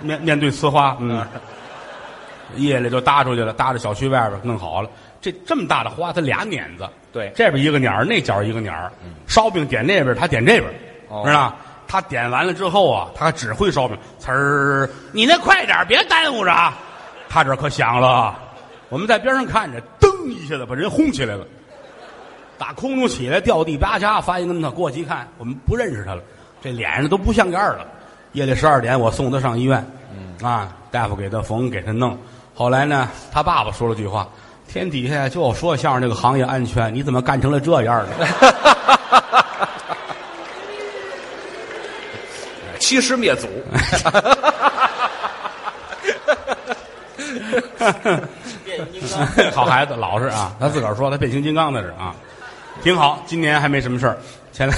[0.00, 1.26] 面面对呲花，嗯，
[2.56, 4.88] 夜里就搭出去了，搭着小区外边弄好了。
[5.20, 8.90] 这这么大的花，它俩碾子，对这边一个鸟儿，那角一个鸟儿。
[9.26, 10.64] 烧饼点那边，他点这边，
[11.08, 11.54] 哦知道？
[11.86, 16.76] 他点完了之后啊，他指挥烧饼，呲儿，你那快点，别耽误着啊！
[17.30, 18.38] 他这可响了，
[18.90, 21.46] 我们在边上看着，噔一下子把人轰起来了，
[22.58, 26.22] 打空中起来掉地吧嚓翻一跟头，过去一看，我们不认识他了，
[26.62, 27.86] 这脸上都不像样了。
[28.32, 29.82] 夜里十二点，我送他上医院，
[30.12, 32.16] 嗯啊，大夫给他缝，给他弄。
[32.58, 34.26] 后来呢，他爸爸说了句话
[34.66, 38.16] ：“天底下就说相声这个行业安全，你怎么干成了这样呢？”
[42.80, 43.46] 欺师灭祖。
[48.64, 50.52] 变形金刚，好孩子，老实啊！
[50.58, 52.12] 他自个儿说他变形金刚那是啊，
[52.82, 53.22] 挺好。
[53.24, 54.18] 今年还没什么事儿。
[54.50, 54.74] 前来，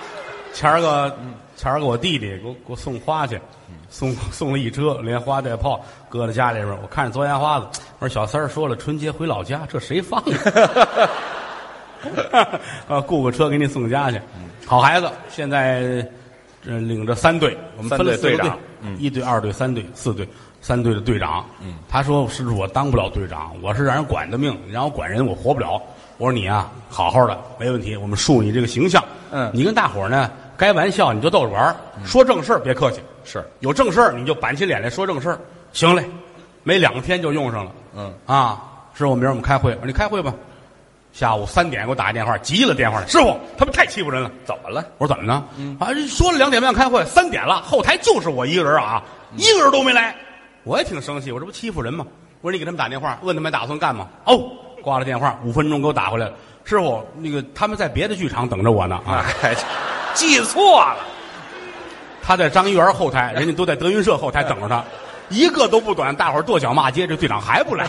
[0.54, 1.18] 前儿个
[1.58, 3.42] 前儿个我弟弟给我给我送花去，
[3.90, 6.70] 送 送了一车，连花带炮搁在家里边。
[6.82, 7.68] 我看着昨烟花子，
[8.00, 11.10] 我说小三儿说了春节回老家，这谁放的？
[12.88, 14.22] 啊，雇个车给你送家去。
[14.66, 16.06] 好孩子，现在。
[16.68, 20.28] 这，领着三队，我们分了四个队，队嗯，一队、二队、三队、四队，
[20.62, 21.46] 三队的队长。
[21.62, 25.80] 嗯，他说：“师傅，我当不了队长，我是让人管的命，你让我管人，我活不了。”
[26.18, 27.96] 我说：“你啊，好好的，没问题。
[27.96, 29.04] 我们树你这个形象。
[29.30, 33.00] 嗯，你跟大伙儿呢，该玩笑你就逗着玩儿，嗯，说正事儿别客气。
[33.26, 35.40] 是有正事儿你就板起脸来说正事儿。
[35.74, 36.06] 行嘞，
[36.64, 37.72] 没两天就用上了。
[37.96, 38.62] 嗯，啊，
[38.94, 39.72] 师傅，明儿我们开会。
[39.72, 40.34] 我说你开会吧。
[41.12, 44.86] 下午三点给我打一电话，急了电话，师傅，他们太欺负人了，怎么了？
[44.98, 45.46] 我说怎么呢？
[45.58, 50.14] 嗯，啊，说了两点半开会，三点了，后台就是我一个人啊，嗯、一个人都没来，
[50.66, 52.06] 我也挺生气，我这不欺负人吗？
[52.42, 54.10] 我说你给他们打电话，问他们打算干嘛？
[54.26, 56.34] 哦，挂了电话，五分钟给我打回来了，
[56.66, 59.26] 师傅，那个他们在别的剧场等着我呢啊，
[60.14, 60.98] 记错了，
[62.26, 64.84] 他在张一元后台，人家都在德云社后台等着他，
[65.30, 67.88] 一个都不短，大伙儿跺脚骂街，这队长还不来。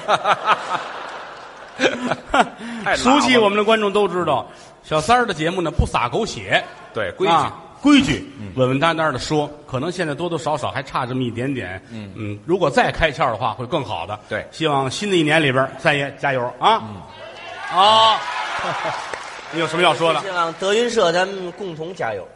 [2.96, 4.46] 熟悉我们的观众都知道，
[4.82, 9.50] 小三儿的节目呢不撒狗血，对规矩、啊、规矩，稳稳当当的说。
[9.66, 12.38] 可能现在多多少少还差这么一点点，嗯嗯。
[12.44, 14.18] 如果再开窍的话，会更好的。
[14.28, 16.82] 对，希望新的一年里边，三爷加油啊！
[16.82, 18.20] 嗯、啊，
[19.56, 20.20] 你有什么要说的？
[20.20, 22.28] 希望德云社咱们共同加油。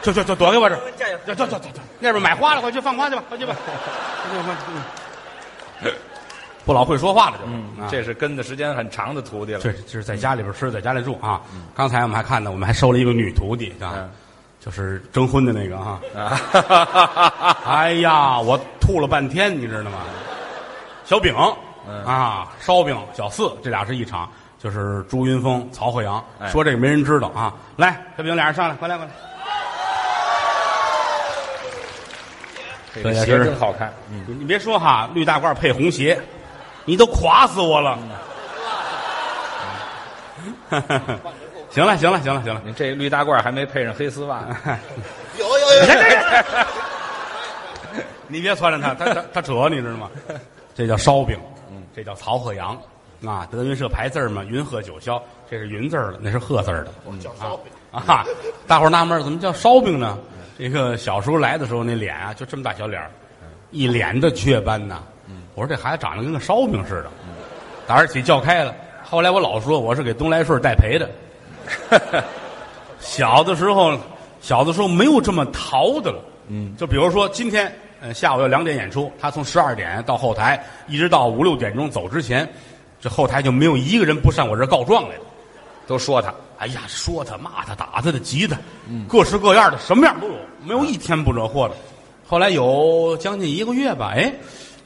[0.00, 1.18] 就就就躲开我这儿，加油！
[1.26, 3.56] 走走走走，那边买花了，快去放花去吧，快去吧。
[6.64, 7.38] 不老会说话了，
[7.78, 9.60] 就，这是跟的时间很长的徒弟了。
[9.60, 11.40] 这这是在家里边吃，在家里住啊。
[11.74, 14.08] 刚才我们还看到，我们还收了一个女徒弟啊，
[14.60, 16.00] 就是征婚的那个啊。
[17.66, 19.98] 哎呀，我吐了半天，你知道吗？
[21.04, 21.34] 小饼
[22.06, 24.30] 啊，烧饼小四，这俩是一场，
[24.64, 26.24] 就是朱云峰、曹鹤阳。
[26.48, 27.52] 说这个没人知道啊。
[27.76, 29.12] 来，小饼俩人上来，快来快来。
[32.94, 36.18] 这鞋真好看，嗯，你别说哈，绿大褂配红鞋。
[36.86, 37.98] 你都垮死我了！
[41.70, 44.44] 行了，行了，行了，行了，你这绿大褂还没配上黑丝袜。
[45.38, 45.82] 有有有！
[48.28, 50.08] 你别攒着他，他他他扯你知道吗？
[50.74, 51.38] 这叫烧饼，
[51.70, 52.80] 嗯，这叫曹鹤阳
[53.26, 53.46] 啊。
[53.50, 56.88] 德云社排字嘛，云鹤九霄，这是云字的，那是鹤字的。
[57.04, 58.24] 我们叫烧饼啊！
[58.66, 60.18] 大伙纳闷怎么叫烧饼呢？
[60.58, 63.02] 这个小时候来的时候，那脸啊，就这么大小脸，
[63.70, 65.02] 一脸的雀斑呐。
[65.54, 67.10] 我说这孩子长得跟个烧饼似的，
[67.86, 68.74] 打儿起叫开了。
[69.04, 71.08] 后来我老说我是给东来顺带赔的。
[72.98, 73.96] 小的时候，
[74.40, 76.20] 小的时候没有这么淘的了。
[76.48, 82.48] 嗯，就比如说今天，呃，下午要两点演出，他从十二点到后台，一直到五六点钟走之前，
[83.04, 85.24] 这后台就没有一个人不上我这儿告状来了，
[85.86, 88.56] 都说他，哎呀，说他骂他打他的急他，
[88.88, 91.74] 嗯，各式各样的什么样都有，没有一天不惹祸的。
[92.26, 94.32] 后来有将近一个月吧，哎。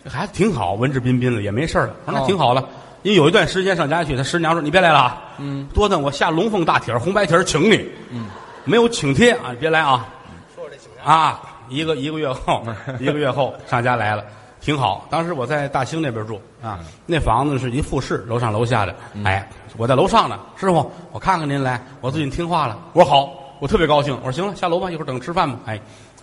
[0.02, 1.94] 这孩子挺好，文质彬彬的，也没事了。
[2.06, 2.60] 我说那挺好的，
[3.04, 8.26] 因为有一段时间上家去，他师娘说：“你别来了啊，嗯，多的我下龙凤大帖红白帖请你，嗯，
[8.64, 10.08] 没有请帖啊，别来啊。”
[10.56, 12.64] 说这请啊，一个一个月后，
[12.98, 14.24] 一个月后上家来了，
[14.60, 15.06] 挺好。
[15.10, 18.94] 当时我在大兴那边住啊，那房子是一复式，楼上楼下的。
[19.24, 22.78] 哎，我在楼上呢，师傅，我看看您来，我最近听话了。
[22.92, 24.14] 我说好，我特别高兴。
[24.22, 25.58] 我说行了，下楼吧，一会儿等吃饭吧。
[25.66, 25.80] 哎。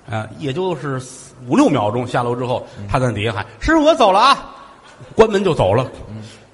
[0.08, 1.02] 啊，也就是
[1.48, 4.54] 五六秒钟下楼之后，他在底下喊：“师傅，我走了啊！”
[5.18, 5.84] 关门就走了。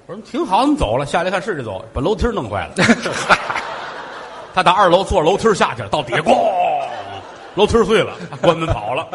[0.06, 2.72] 我说：“挺好，你走了。”下来看是就走，把楼梯弄坏了。
[4.54, 6.34] 他打二楼坐楼梯下去了，到底下咣，
[7.54, 9.06] 楼梯碎了，关门跑了。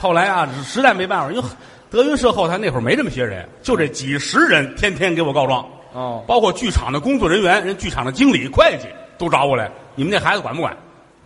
[0.00, 1.44] 后来啊，实在没办法，因为
[1.90, 5.66] 德云社后台那会儿没这么些人，就这几十人，天天给我告状。
[5.92, 8.86] 哦，包括剧场的工作人员、人剧场的经理、会计
[9.18, 9.68] 都找我来。
[9.96, 10.76] 你们那孩子管不管？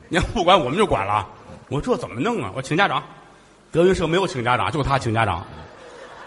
[0.08, 1.26] 你要不管，我们就管了。
[1.68, 2.50] 我这怎么弄啊？
[2.54, 3.02] 我请家长，
[3.70, 5.44] 德云社没有请家长，就他请家长。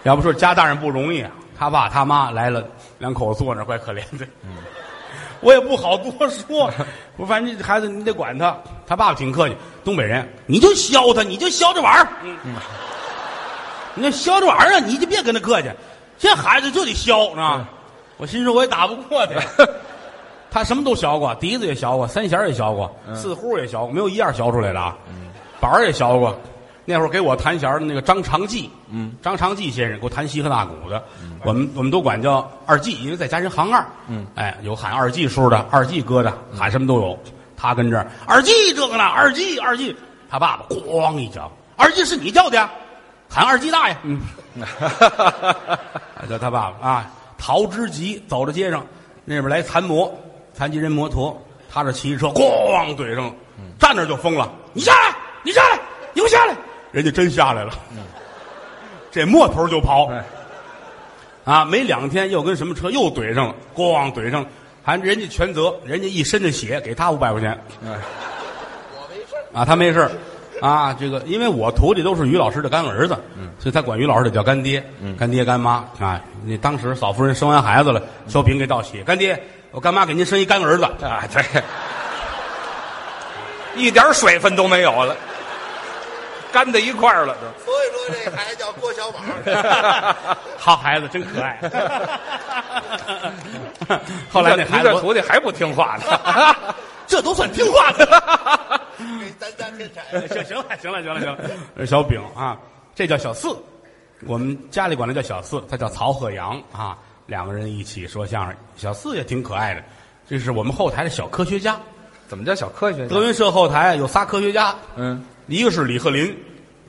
[0.03, 2.63] 要不说家大人不容易啊，他爸他妈来了，
[2.99, 4.25] 两口子坐那怪可怜的。
[4.43, 4.57] 嗯，
[5.41, 6.71] 我也不好多说，
[7.17, 12.07] 我反正这孩子你得管他，他爸爸挺客气，东北人，你就削他，你就削着玩意儿。
[12.23, 12.55] 嗯，
[13.97, 15.69] 你那削这玩意儿，你就别跟他客气。
[16.17, 17.67] 这孩子就得削，啊！
[18.17, 19.67] 我心说我也打不过他。
[20.49, 24.95] 他什么都削过，笛子也削过，三弦也削过，四胡也削过，没有一样削出来的啊。
[25.59, 26.39] 板儿也削过。
[26.89, 31.03] 那会儿给我弹弦的那个张长记，嗯，张长记先生给我弹西河大鼓的，
[31.43, 37.19] 我们我们都管叫二记，因为在家人行二，嗯，哎，有喊二记叔的，二记哥的，喊什么都有。
[37.57, 39.93] 他跟这儿二记这个呢，二记二记，
[40.29, 42.71] 他爸爸咣一脚，二记是你叫的呀？
[43.37, 44.19] 喊二鸡大爷，嗯，
[46.27, 47.11] 叫他爸爸啊。
[47.37, 48.83] 陶之吉走到街上，
[49.25, 50.11] 那边来残摩，
[50.55, 51.39] 残疾人摩托，
[51.71, 53.33] 他这骑车咣怼上了，
[53.77, 55.75] 站那就疯了，你下来，你下来，
[56.13, 56.55] 你给我下来。
[56.91, 57.71] 人家真下来了，
[59.11, 60.09] 这摸头就跑，
[61.45, 64.49] 啊，没两天又跟什么车又怼上了，咣怼上了，
[64.81, 70.09] 还人家全责，人家一身的血给他五百块钱，我没事啊，他没事
[70.61, 73.15] 啊，这个因为我徒弟都是于老师的干儿子，
[73.59, 74.83] 所以他管于老师得叫干爹，
[75.17, 76.19] 干爹干妈啊。
[76.45, 79.41] 那当时嫂夫人生完孩子了，小平给道喜，干爹，
[79.71, 81.43] 我干妈给您生一干儿子啊，对，
[83.75, 85.15] 一点水分都没有了。
[86.51, 89.19] 干在一块儿了，所以说这孩子叫郭小宝，
[90.57, 91.59] 好孩子，真可爱。
[94.31, 96.03] 后来那孩子这徒弟还不听话呢，
[97.07, 98.05] 这都算听话的。
[99.19, 100.27] 给咱家添柴。
[100.27, 101.35] 行行了，行了，行了，行
[101.75, 101.85] 了。
[101.85, 102.57] 小饼啊，
[102.93, 103.55] 这叫小四，
[104.25, 106.97] 我们家里管他叫小四，他叫曹鹤阳啊。
[107.25, 109.83] 两个人一起说相声，小四也挺可爱的。
[110.29, 111.77] 这是我们后台的小科学家。
[112.27, 113.13] 怎么叫小科学家？
[113.13, 115.23] 德云社后台有仨科学家，嗯。
[115.47, 116.37] 一个是李鹤林，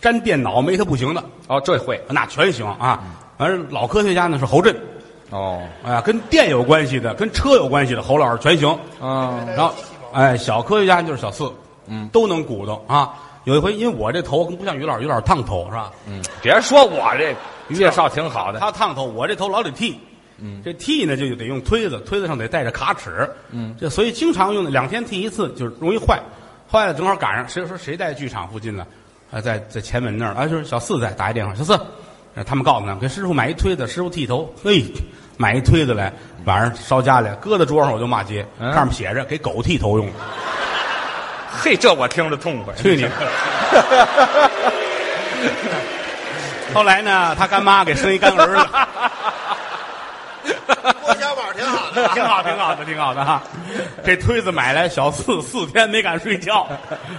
[0.01, 3.05] 粘电脑没他不行的哦，这会那全行啊。
[3.37, 4.77] 反正老科学家呢是侯震，
[5.31, 8.69] 哦，哎呀，跟电有关系的，跟车有关系的，侯老师全行。
[9.01, 9.73] 啊，然后
[10.13, 11.53] 哎，小科学家就是小四，
[11.87, 13.15] 嗯，都能鼓捣啊。
[13.45, 15.91] 有一回，因为我这头不像于老师，于老师烫头是吧？
[16.07, 17.35] 嗯，别说我这
[17.75, 19.99] 介绍挺好的，他烫头，我这头老得剃。
[20.39, 23.29] 嗯，这剃呢就得用推子，推子上得带着卡尺。
[23.51, 26.21] 嗯，这所以经常用的两天剃一次，就是容易坏。
[26.71, 28.87] 坏了正好赶上，谁说谁在剧场附近呢？
[29.31, 31.81] 啊，在在前门那儿，啊，就是小四在打一电话，小四，
[32.47, 34.85] 他们告诉他给师傅买一推子，师傅剃头，嘿，
[35.39, 36.13] 买一推子来，
[36.45, 40.13] 晚上烧家里，搁在桌上我就骂街，嗯、上面写着给狗剃头用的。
[41.63, 43.09] 嘿，这我听着痛快，去你！
[46.75, 48.67] 后来呢，他干妈给生一干儿子。
[51.03, 53.41] 郭小宝挺好的， 挺好，挺好的，挺好的哈。
[54.05, 56.67] 这推子买来，小四四天没敢睡觉，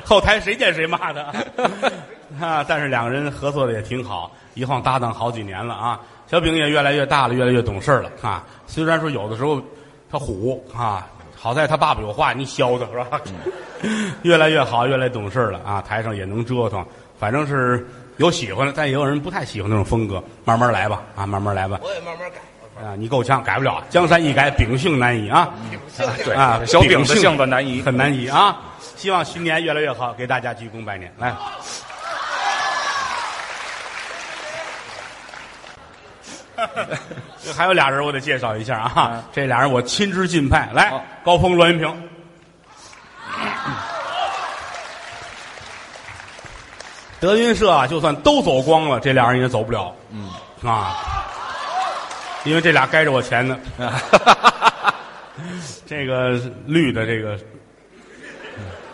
[0.04, 1.22] 后台谁见谁骂他
[2.46, 2.66] 啊！
[2.68, 6.00] 但是两个人合作的也挺好，一晃搭档好几年了啊。
[6.30, 8.46] 小饼也越来越大了，越来越懂事了啊。
[8.68, 9.62] 虽然说有的时候
[10.12, 13.22] 他虎啊，好在他爸爸有话你削他是吧？
[14.22, 15.82] 越来越好，越来越懂事了啊。
[15.82, 16.86] 台上也能折腾，
[17.18, 17.88] 反正是
[18.18, 20.24] 有喜欢的，但也有人不太喜欢那种风格。
[20.46, 21.80] 慢慢来吧，啊，慢慢来吧。
[21.82, 22.38] 我也慢慢改。
[22.86, 23.84] 啊，你够呛，改不了。
[23.90, 25.50] 江山易改，秉性难移啊！
[26.24, 28.58] 对啊，小饼的性子难移，很难移啊！
[28.96, 31.14] 希望新年越来越好，给大家鞠躬拜年。
[31.18, 31.36] 来，
[37.56, 39.24] 还有俩人我得介绍一下啊！
[39.32, 40.70] 这俩人我亲之敬派。
[40.74, 40.92] 来，
[41.24, 42.10] 高峰、栾云平。
[47.20, 49.94] 德云社啊，就算都走光了，这俩人也走不了。
[50.12, 50.30] 嗯
[50.64, 50.96] 啊。
[52.46, 53.60] 因为这俩该着我钱呢，
[55.86, 57.38] 这个绿的，这个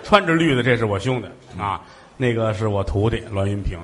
[0.03, 1.27] 穿着绿的，这是我兄弟
[1.61, 1.79] 啊，
[2.17, 3.79] 那个是我徒弟栾云平。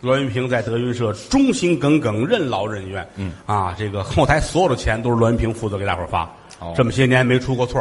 [0.00, 3.06] 栾云平在德云社忠心耿耿，任劳任怨。
[3.16, 6.22] 嗯啊，这个后台所有的钱都是栾云平负责给大伙儿发。
[6.58, 7.80] 哦，这么些年没出过错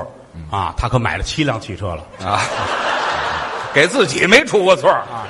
[0.50, 2.42] 啊，他可买了七辆汽车了啊，
[3.74, 5.28] 给自己没出过错啊，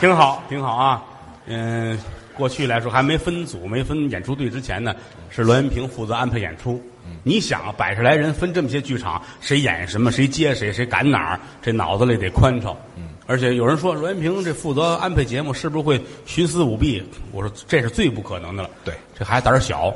[0.00, 1.02] 挺好，挺好啊，
[1.46, 1.98] 嗯。
[2.34, 4.94] 过去来说还没分组、没分演出队之前呢，
[5.28, 6.82] 是栾云平负责安排演出。
[7.04, 12.74] 嗯、你想，百十来人分这么些剧场，谁演什么，谁接谁，谁赶哪儿，这脑子里得宽敞。
[13.22, 17.02] 嗯、而且有人说栾云平这负责安排节目，是不是会徇私舞弊？
[17.32, 18.70] 我说这是最不可能的了。
[18.84, 19.92] 对，这孩子胆小，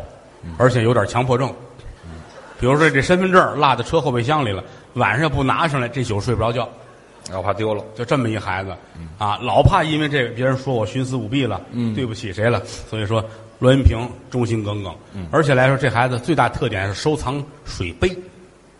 [0.59, 1.49] 而且有点强迫症。
[2.05, 2.11] 嗯、
[2.59, 4.62] 比如说这身份证落在车后备箱里了，
[4.95, 6.68] 晚上不拿上来，这宿睡不着觉。
[7.33, 8.72] 我怕丢了，就这么一孩子，
[9.18, 13.20] 啊，老怕因为这个别人说我徇私舞弊了，嗯，对不起谁了，所以说
[13.59, 18.16] 栾云平忠心耿耿，嗯，而且来说这孩子最大特点是收藏水杯，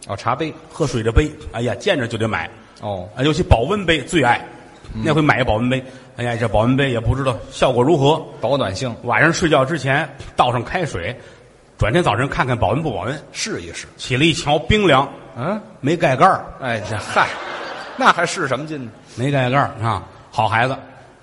[0.07, 2.49] 哦，茶杯，喝水的杯，哎呀，见着就得买，
[2.81, 4.41] 哦，啊，尤其保温杯最爱，
[4.93, 5.85] 那回买一保温杯，
[6.17, 11.19] 哎呀，这保温杯也不知道效果如何，保暖性，晚上睡觉之前倒上开水，
[11.79, 17.29] 转天早晨看看保温不保温，试一试，起来一瞧冰凉，嗯，没盖盖儿，哎呀，嗨。
[17.99, 18.91] 那还试什么劲呢？
[19.15, 20.77] 没盖盖儿啊，好孩子。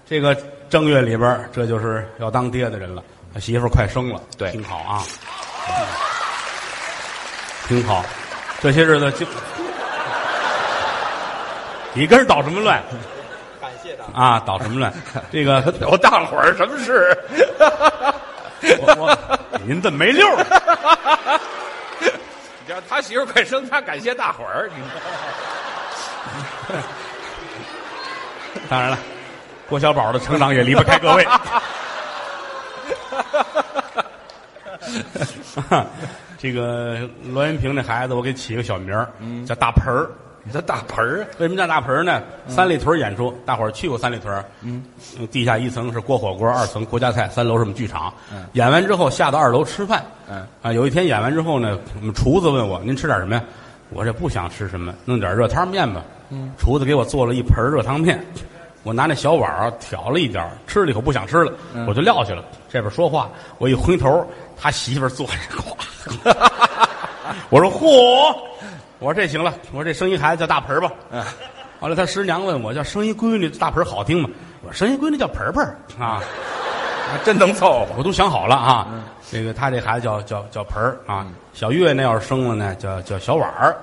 [0.07, 0.35] 这个
[0.71, 3.03] 正月里边儿，这就是要当爹的人了。
[3.31, 5.03] 他媳妇儿快生了，对挺好啊，
[7.67, 8.03] 挺好。
[8.59, 9.25] 这些日子就，
[11.93, 12.81] 你跟人捣什么乱？
[13.61, 14.93] 感谢大啊，捣什么乱？
[15.31, 17.15] 这个 我大伙儿什么事？
[18.79, 20.37] 我我您怎么没溜儿。
[22.01, 24.69] 你知道他媳妇快生，他感谢大伙儿。
[28.69, 28.97] 当然了，
[29.67, 31.27] 郭小宝的成长也离不开各位。
[36.37, 39.07] 这个栾云平这孩子，我给起个小名儿，
[39.45, 40.09] 叫大盆儿。
[40.43, 42.21] 你这大盆儿，为什么叫大盆儿呢？
[42.47, 44.43] 三里屯演出，大伙儿去过三里屯。
[44.61, 44.83] 嗯，
[45.31, 48.13] 地下一层是锅火锅，二层国家菜，三楼是我们剧场。
[48.31, 50.03] 嗯演完之后下到二楼吃饭。
[50.29, 53.41] 嗯啊，有一天演完之后呢，我们厨子问我：“您吃点什么呀？”
[53.89, 56.03] 我这不想吃什么，弄点热汤面吧。
[56.29, 58.21] 嗯，厨子给我做了一盆热汤面，
[58.83, 61.53] 我拿那小碗儿挑了一点儿，吃了一口不想吃了，
[61.87, 62.43] 我就撂下了。
[62.69, 63.29] 这边说话，
[63.59, 64.25] 我一回头，
[64.59, 65.33] 他媳妇儿坐着，
[66.33, 66.35] 咵，
[67.49, 68.35] 我说：“嚯！”
[69.03, 70.89] 我说这行了，我说这生一孩子叫大盆儿吧。
[71.11, 71.21] 嗯，
[71.81, 74.29] 后来他师娘问我叫生一闺女，大盆儿好听吗？
[74.61, 76.23] 我说生一闺女叫盆盆儿啊，
[77.11, 77.87] 还真能凑合。
[77.97, 78.87] 我都想好了啊。
[79.29, 83.75] 这个他这孩子叫叫叫盆儿啊，小月那要是生了呢叫叫小碗儿。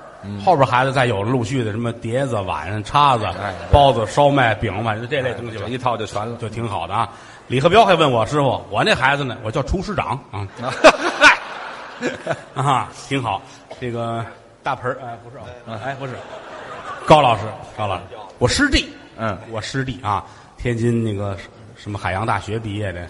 [0.42, 6.34] 后边孩子再有了陆续的什么碟子、碗、叉子哎、包子、烧麦、饼，反正这类东西吧一套就全了。
[6.38, 7.06] 就挺好的啊。
[7.46, 9.36] 李和彪还问我师傅，我那孩子呢？
[9.42, 10.48] 我叫厨师长啊。
[12.56, 13.42] 啊，挺好。
[13.78, 14.24] 这个
[14.62, 16.14] 大盆儿，哎，不是啊，哎，不是，
[17.06, 17.42] 高老师，
[17.76, 18.02] 高老师，
[18.38, 20.24] 我师弟，嗯我师弟啊，
[20.58, 21.36] 天津那个
[21.76, 23.06] 什么海洋大学毕业的，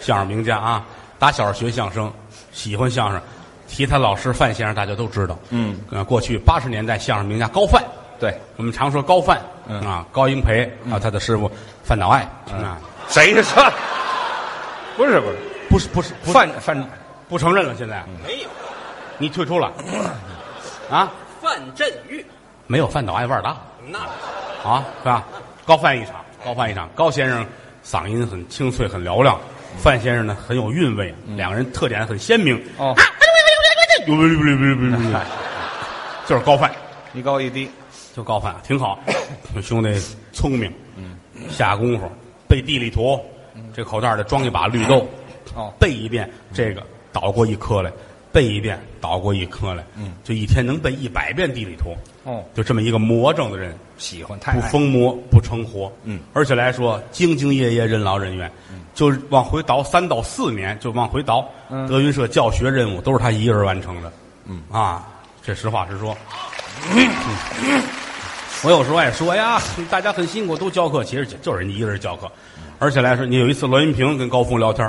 [0.00, 0.84] 相声名家啊，
[1.18, 2.12] 打小学相声，
[2.52, 3.20] 喜欢相声，
[3.68, 7.82] 提他老师范先生，大家都知道，嗯，呃，过去八十年代相声名家高范，
[8.18, 11.50] 对，我们常说高范，嗯啊，高英培啊，他的师傅
[11.84, 13.62] 范岛爱啊，谁说？
[14.96, 15.20] 不是，
[15.68, 16.84] 不是不是不是范范
[17.28, 18.48] 不承认了，现在没有
[19.18, 19.70] 你退出了，
[20.90, 22.24] 啊，范振玉，
[22.66, 23.56] 没有范岛爱腕儿大。
[23.88, 23.98] 那
[24.68, 25.24] 啊，是吧？
[25.64, 26.88] 高范一场，高范一场。
[26.94, 27.44] 高先生
[27.84, 29.36] 嗓音很清脆，很嘹亮；
[29.78, 32.56] 范先生呢很有韵味，两个人特点很鲜明。
[32.78, 32.94] 哦，
[36.26, 36.70] 就是高范，
[37.14, 37.68] 一高一低，
[38.14, 38.98] 就高范，挺好。
[39.62, 39.92] 兄弟
[40.32, 40.72] 聪明，
[41.48, 42.10] 下功夫
[42.46, 43.20] 背地理图，
[43.74, 45.08] 这口袋里装一把绿豆，
[45.54, 46.82] 哦背一遍这个
[47.12, 47.90] 倒过一颗来，
[48.36, 51.96] 背一遍倒过一颗来，嗯，就一天能背一百遍地理图。
[52.24, 53.74] 哦，就这么一个魔怔的人。
[53.96, 58.52] 喜欢太爱不疯魔不成活，嗯，而且来说兢兢业业、任劳任怨，
[58.92, 61.48] 就是往回倒三到四年，就往回倒。
[61.70, 64.12] 嗯德云社教学任务都是他一个人完成的，
[64.44, 65.08] 嗯啊，
[65.42, 66.14] 这实话实说。
[66.92, 67.08] 嗯
[68.62, 69.58] 我有时候爱说哎呀，
[69.88, 72.30] 大家很辛苦，都教课，其实就就是人家一个人教课。
[72.78, 74.86] 而且来说，你有一次栾云平跟高峰聊天，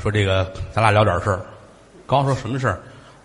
[0.00, 1.40] 说这个咱俩聊点事儿。
[2.08, 2.80] 高说什么事儿？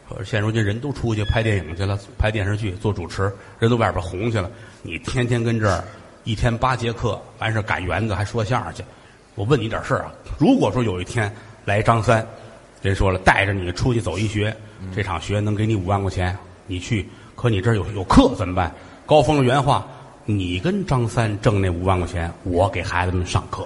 [0.10, 4.52] 说现如今人都出去拍电影去了，拍电视剧，做主持，人都外边红去了。
[4.82, 5.82] 你天天跟这儿
[6.26, 8.84] 一天八节课，完事儿赶园子还说相声去。
[9.36, 12.28] 我问你点事儿啊，如果说有一天来张三，
[12.82, 14.54] 人说了带着你出去走一学，
[14.94, 18.70] 这场学能给你五万块钱，你去，可你这儿有有课怎么办？
[19.06, 19.88] 高峰的原话：
[20.26, 23.66] 你跟张三挣那五万块钱，我给孩子们上课。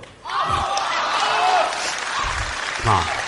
[2.86, 3.04] 啊，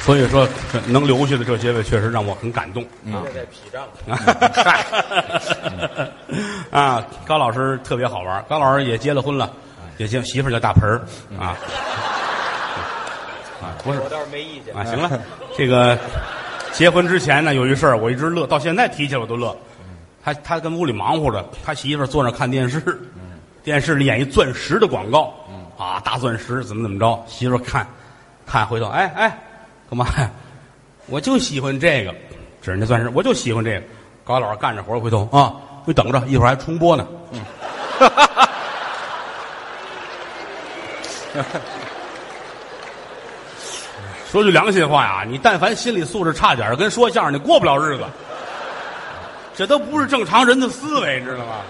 [0.00, 2.82] 所以说这能留下的这些位，确实让我很感动
[3.12, 3.22] 啊。
[3.34, 3.84] 在劈仗，
[6.70, 8.42] 啊，高老师特别好玩。
[8.48, 9.50] 高老师也结了婚了，
[9.98, 11.02] 也结媳妇儿叫大盆儿
[11.38, 11.56] 啊。
[13.60, 15.10] 啊，不是我倒是没意见啊，行了，
[15.56, 15.98] 这个
[16.72, 19.54] 结婚之前呢，有一事儿我一直乐，到现在提起来我都乐。
[20.24, 22.80] 他他跟屋里忙活着，他媳妇儿坐那看电视，
[23.64, 25.34] 电视里演一钻石的广告，
[25.76, 27.86] 啊，大钻石怎么怎么着，媳妇儿看，
[28.46, 29.38] 看回头，哎哎，
[29.90, 30.30] 干嘛呀？
[31.06, 32.14] 我就喜欢这个，
[32.62, 33.82] 指人家钻石，我就喜欢这个。
[34.24, 35.54] 高老师干着活回头啊，
[35.86, 37.06] 你等着，一会儿还重播呢。
[44.30, 48.04] 说句良心话呀，你但凡心理素质差点儿跟说相声，你过不了日子。
[49.56, 51.62] 这都不是正常人的思维，知道吗？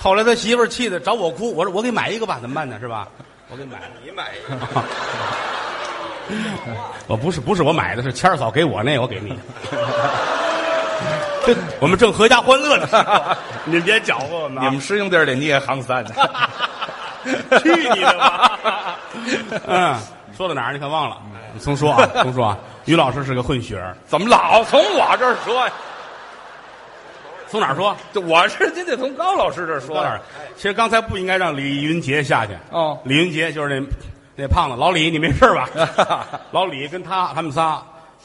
[0.00, 2.78] 后来他媳妇儿气的找我哭，我说我给买一个吧，怎么办呢？
[2.78, 3.08] 是吧？
[3.50, 3.78] 我给买。
[4.04, 4.56] 你买一个，
[7.06, 9.38] 我不是不是我买的，是谦儿嫂给我那，我给你。
[11.46, 14.68] 这我们正合家欢乐呢， 您别搅和我们、啊。
[14.68, 16.12] 你们师兄弟里你也行三，去
[17.94, 18.98] 你的吧！
[19.66, 19.96] 嗯，
[20.36, 20.72] 说到哪儿？
[20.72, 21.16] 你可忘了？
[21.54, 22.58] 你重说啊，从说啊。
[22.84, 25.72] 于老师是个混血儿，怎么老从我这儿说呀？
[27.50, 27.96] 从哪儿说？
[28.12, 30.04] 这我是您得从高老师这儿说？
[30.56, 32.52] 其实刚才不应该让李云杰下去。
[32.70, 33.86] 哦李云杰就是那
[34.40, 35.68] 那胖子老李，你没事吧？
[36.52, 37.82] 老李跟他他们仨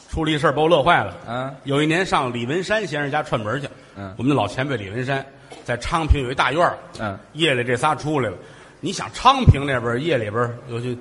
[0.08, 1.12] 出了一事儿，把我乐坏了。
[1.26, 5.26] 嗯，有一年上李文山先生家串门去，嗯我们的老前辈李文山
[5.64, 8.36] 在昌平有一大院儿嗯，夜里这仨出来了。
[8.78, 10.96] 你想昌平那边夜里边儿有些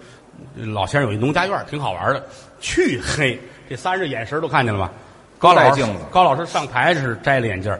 [0.55, 2.25] 老先生有一农家院儿，挺好玩的，
[2.59, 3.39] 黢黑。
[3.69, 4.91] 这仨人这眼神儿都看见了吧？
[5.37, 7.79] 高老师戴镜子高老师上台是摘了眼镜儿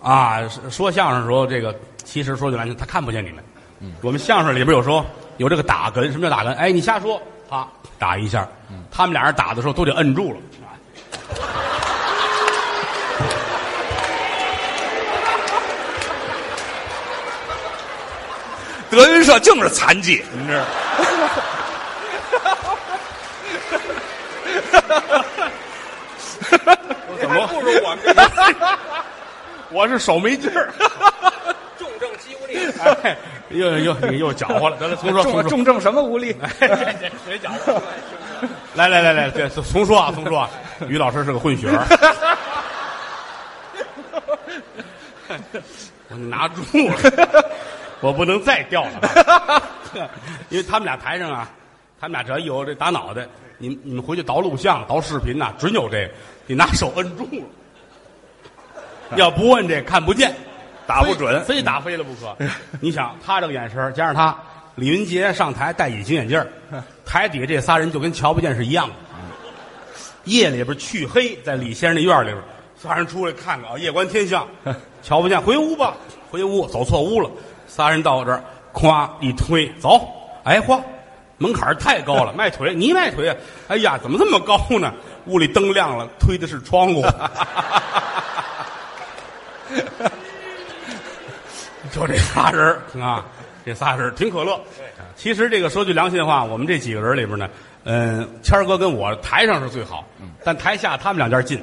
[0.00, 1.74] 啊，说相声的时候，这个
[2.04, 3.42] 其实说句难听，他看不见你们。
[4.02, 5.04] 我们相声里边有时候
[5.38, 6.54] 有这个打哏，什么叫打哏？
[6.56, 7.66] 哎，你瞎说，啪
[7.98, 8.46] 打一下。
[8.90, 10.38] 他们俩人打的时候都得摁住了。
[18.90, 20.64] 德云社净是残疾，你知道？
[27.20, 27.98] 怎么不如我们
[29.70, 30.72] 我是手没劲儿，
[32.48, 32.58] 力？
[33.02, 33.16] 哎，
[33.50, 34.76] 又又又又搅和了。
[34.76, 35.42] 得了，重说，重说。
[35.42, 36.34] 重重症什么无力？
[36.60, 37.80] 哎谁搅和？
[38.74, 40.50] 来来来来，对，重说啊，重说啊。
[40.88, 41.86] 于老师是个混血儿。
[46.10, 47.44] 我拿住了，
[48.00, 49.62] 我不能再掉了，
[50.48, 51.46] 因为他们俩台上啊，
[52.00, 53.26] 他们俩只要一有这打脑袋，
[53.58, 56.12] 你们你们回去倒录像、倒视频呐、准有这个，
[56.46, 57.42] 你拿手摁住了，
[59.16, 60.34] 要不摁这看不见，
[60.88, 62.34] 打不准非非打飞了不可。
[62.80, 64.34] 你想他这个眼神儿加上他
[64.74, 66.42] 李云杰上台戴隐形眼镜
[67.04, 68.94] 台底下这仨人就跟瞧不见是一样的。
[70.24, 72.38] 夜里边黢黑，在李先生的院里边，
[72.76, 74.46] 仨人出来看看啊，夜观天象，
[75.02, 75.94] 瞧不见，回屋吧，
[76.30, 77.30] 回屋，走错屋了。
[77.66, 80.06] 仨人到我这儿，咵一推，走，
[80.44, 80.80] 哎嚯，
[81.38, 83.36] 门槛太高了，迈腿，你迈腿啊？
[83.68, 84.92] 哎呀，怎么这么高呢？
[85.26, 87.04] 屋里灯亮了，推的是窗户。
[91.92, 93.24] 就这仨人儿 啊，
[93.64, 94.60] 这仨人儿挺可乐。
[95.16, 97.48] 其实这个说句良心话，我们这几个人里边呢，
[97.84, 100.04] 嗯，谦儿哥跟我台上是最好，
[100.44, 101.62] 但台下他们两家近，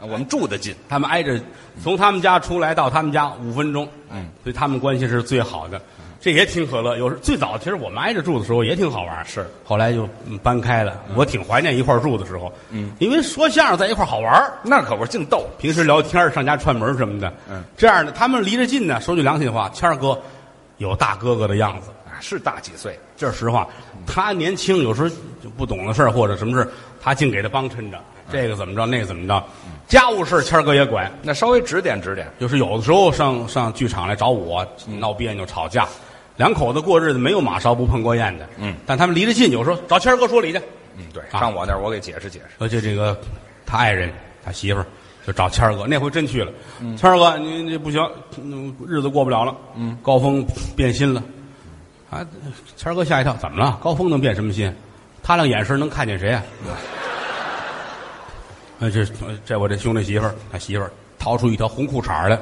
[0.00, 1.38] 我们住的近，他们挨着，
[1.82, 5.80] 从他们家出来到他们家五分钟，嗯，所以他们关系是最好的。
[6.24, 6.96] 这也挺可乐。
[6.96, 10.98] 有时最早其实我们挨着住的时候也挺好玩，是后来就嗯搬开了。
[11.14, 14.54] 我挺怀念一块儿住的时候，嗯，因为说相声在一块儿好玩儿。
[14.62, 15.44] 那可不是净逗。
[15.58, 18.98] 平时聊天上家串门什么的，嗯，这样的他们离着近呢。
[19.02, 20.18] 说句良心话，谦儿哥
[20.78, 22.98] 有大哥哥的样子，啊是大几岁？
[23.18, 23.68] 这是实话。
[24.06, 25.08] 他年轻，有时候
[25.42, 26.72] 就不懂的事儿或者什么事儿，
[27.02, 27.98] 他净给他帮衬着。
[28.32, 29.44] 这个怎么着，那个怎么着，
[29.86, 31.12] 家务事儿谦儿哥也管。
[31.22, 32.26] 那稍微指点指点。
[32.40, 35.86] 就是有的时候上上剧场来找我闹别扭吵架，
[36.36, 38.48] 两口子过日子没有马勺不碰过砚的。
[38.58, 40.58] 嗯，但他们离得近，有时候找谦儿哥说理去。
[40.96, 42.54] 嗯，对，啊上我那儿我给解释解释。
[42.58, 43.18] 而且这个
[43.66, 44.12] 他爱人
[44.44, 44.86] 他媳妇儿
[45.26, 46.52] 就找谦儿哥，那回真去了。
[46.96, 48.00] 谦儿哥，你你不行，
[48.42, 49.56] 嗯日子过不了了。
[49.76, 51.22] 嗯，高峰变心了。
[52.10, 52.24] 啊，
[52.76, 53.78] 谦儿哥吓一跳，怎么了？
[53.82, 54.72] 高峰能变什么心？
[55.22, 56.42] 他那眼神能看见谁啊？
[58.80, 59.06] 哎，这
[59.46, 62.38] 这我这兄弟媳妇儿，他媳妇儿掏出一条红裤衩来，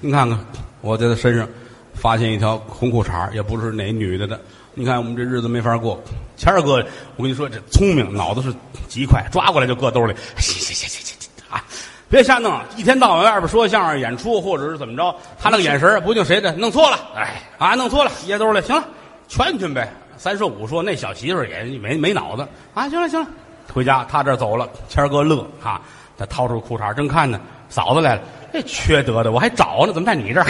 [0.00, 0.38] 你看看，
[0.80, 1.46] 我在他身上
[1.94, 4.40] 发现一条红裤衩，也不是哪女的的。
[4.74, 6.02] 你看我们这日子没法过。
[6.36, 6.84] 谦儿哥，
[7.16, 8.52] 我跟你说，这聪明，脑子是
[8.88, 10.12] 极快，抓过来就搁兜里。
[10.36, 11.64] 行行行行行行啊，
[12.08, 18.84] 别瞎弄，一天到晚外边说相声、演出，或者是怎么着，他那个眼神儿不定谁的，弄错了，哎，啊，弄错了，掖兜里，行了，
[19.28, 19.88] 劝劝呗。
[20.16, 23.26] 三说五说，那小媳妇也没没脑子啊，行了行了，
[23.72, 25.80] 回家他这走了，谦儿哥乐啊，
[26.18, 28.22] 他掏出裤衩正看呢，嫂子来了，
[28.52, 30.46] 这缺德的，我还找呢，怎么在你这儿？